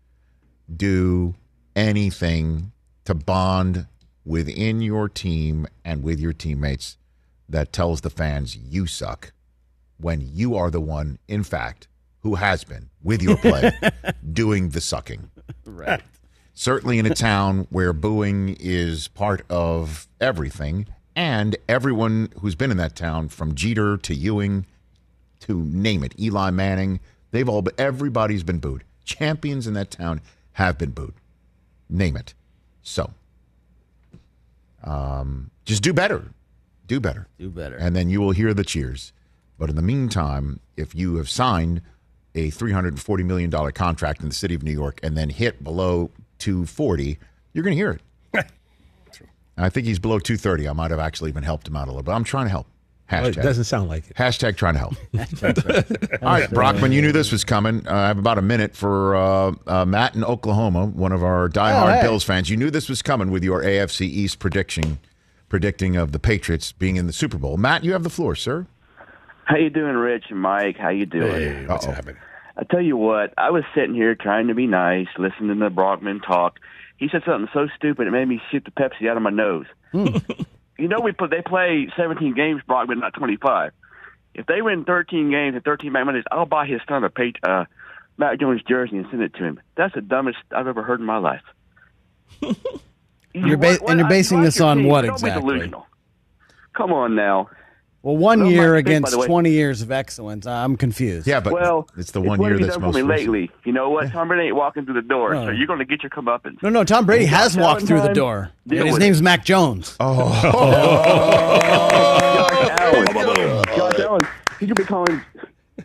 [0.74, 1.36] do
[1.76, 2.72] anything
[3.06, 3.88] to bond
[4.26, 6.98] within your team and with your teammates
[7.50, 9.32] that tells the fans you suck
[9.98, 11.88] when you are the one, in fact,
[12.22, 13.72] who has been with your play
[14.34, 15.30] doing the sucking.
[15.66, 16.02] Right.
[16.54, 22.78] Certainly in a town where booing is part of everything, and everyone who's been in
[22.78, 24.66] that town, from Jeter to Ewing
[25.42, 27.00] to name it, Eli Manning,
[27.32, 28.84] they've all been, everybody's been booed.
[29.04, 30.22] Champions in that town
[30.54, 31.14] have been booed.
[31.90, 32.34] Name it.
[32.82, 33.12] So,
[34.84, 36.24] um, just do better.
[36.88, 37.28] Do better.
[37.40, 37.76] Do better.
[37.76, 39.14] And then you will hear the cheers.
[39.58, 41.82] But in the meantime, if you have signed
[42.36, 46.10] a $340 million contract in the city of New York and then hit below
[46.40, 47.18] 240,
[47.54, 47.92] you're going to hear
[48.34, 48.48] it.
[49.58, 50.68] I think he's below 230.
[50.68, 52.12] I might have actually even helped him out a little bit.
[52.12, 52.68] I'm trying to help.
[53.12, 53.38] Well, Hashtag.
[53.38, 54.16] it doesn't sound like it.
[54.16, 54.94] Hashtag trying to help.
[56.24, 57.86] All right, Brockman, you knew this was coming.
[57.88, 61.48] Uh, I have about a minute for uh, uh, Matt in Oklahoma, one of our
[61.50, 62.02] diehard Oh, hey.
[62.02, 62.50] Bills fans.
[62.50, 64.98] You knew this was coming with your AFC East prediction,
[65.54, 67.58] predicting of the Patriots being in the Super Bowl.
[67.58, 68.66] Matt, you have the floor, sir.
[69.46, 70.78] How you doing, Rich and Mike?
[70.78, 71.32] How you doing?
[71.32, 71.92] Hey, what's Uh-oh.
[71.92, 72.16] happening?
[72.58, 76.22] I tell you what, I was sitting here trying to be nice, listening to Brockman
[76.22, 76.58] talk.
[76.98, 79.68] He said something so stupid it made me shoot the Pepsi out of my nose.
[79.94, 83.74] you know, we put they play 17 games, Brockman, not 25.
[84.34, 87.36] If they win 13 games and 13 back Mondays, I'll buy his son a page,
[87.44, 87.66] uh,
[88.18, 89.62] Mac Jones jersey and send it to him.
[89.78, 91.44] That's the dumbest I've ever heard in my life.
[93.34, 94.88] You're ba- and you're basing like this on team.
[94.88, 95.72] what exactly?
[96.74, 97.50] Come on now.
[98.02, 100.46] Well, one Well, year my pick, by against the 20 years of excellence.
[100.46, 101.26] I'm confused.
[101.26, 103.08] Yeah, but well, it's the one what year have you that's done most for me
[103.10, 103.50] lately.
[103.64, 104.12] You know what?
[104.12, 105.46] Tom Brady ain't walking through the door, Oh.
[105.46, 106.62] so you're going to get your comeuppance.
[106.62, 108.50] No, no, Tom Brady has Josh walked through the door.
[108.66, 109.24] And deal his name's it.
[109.24, 109.96] Mac Jones.
[110.02, 110.34] Oh.
[112.34, 113.64] Josh Allen.
[113.78, 114.28] Josh Allen.
[114.60, 115.22] He could be calling.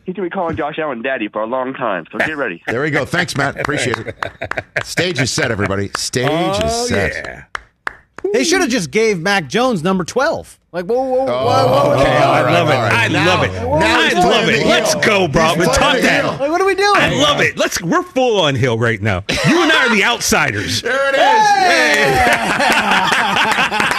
[0.05, 2.05] He could be calling Josh Allen daddy for a long time.
[2.13, 2.63] So get ready.
[2.67, 3.05] There we go.
[3.07, 3.59] Thanks, Matt.
[3.59, 4.17] Appreciate it.
[4.85, 5.91] Stage is set, everybody.
[5.97, 7.13] Stage Oh, is set.
[7.15, 7.45] yeah.
[8.33, 10.59] They should have just gave Mac Jones number 12.
[10.73, 12.01] Like, whoa, whoa, whoa, oh, whoa, whoa.
[12.03, 12.75] Okay, Oh, I all right, love it.
[12.75, 12.93] all right.
[12.93, 13.53] I Now- love it.
[13.53, 14.59] now I love it.
[14.63, 15.03] the Let's heel.
[15.03, 15.69] go, Brockman.
[15.69, 16.25] He's Talk that.
[16.27, 16.97] Like, what are we doing?
[16.97, 17.57] I love it.
[17.57, 17.81] Let's.
[17.81, 19.25] We're full on hill right now.
[19.49, 20.83] You and I are the outsiders.
[20.83, 21.19] There it is.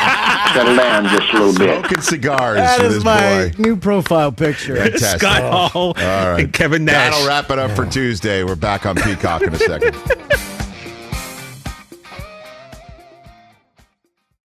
[0.54, 1.80] Settle down just a little bit.
[1.80, 3.52] Smoking cigars That with is his my boy.
[3.58, 4.76] new profile picture.
[4.78, 5.20] Fantastic.
[5.22, 6.39] Scott Hall All right.
[6.43, 7.12] and Kevin Nash.
[7.12, 8.43] That'll wrap it up for Tuesday.
[8.43, 9.95] We're back on Peacock in a second.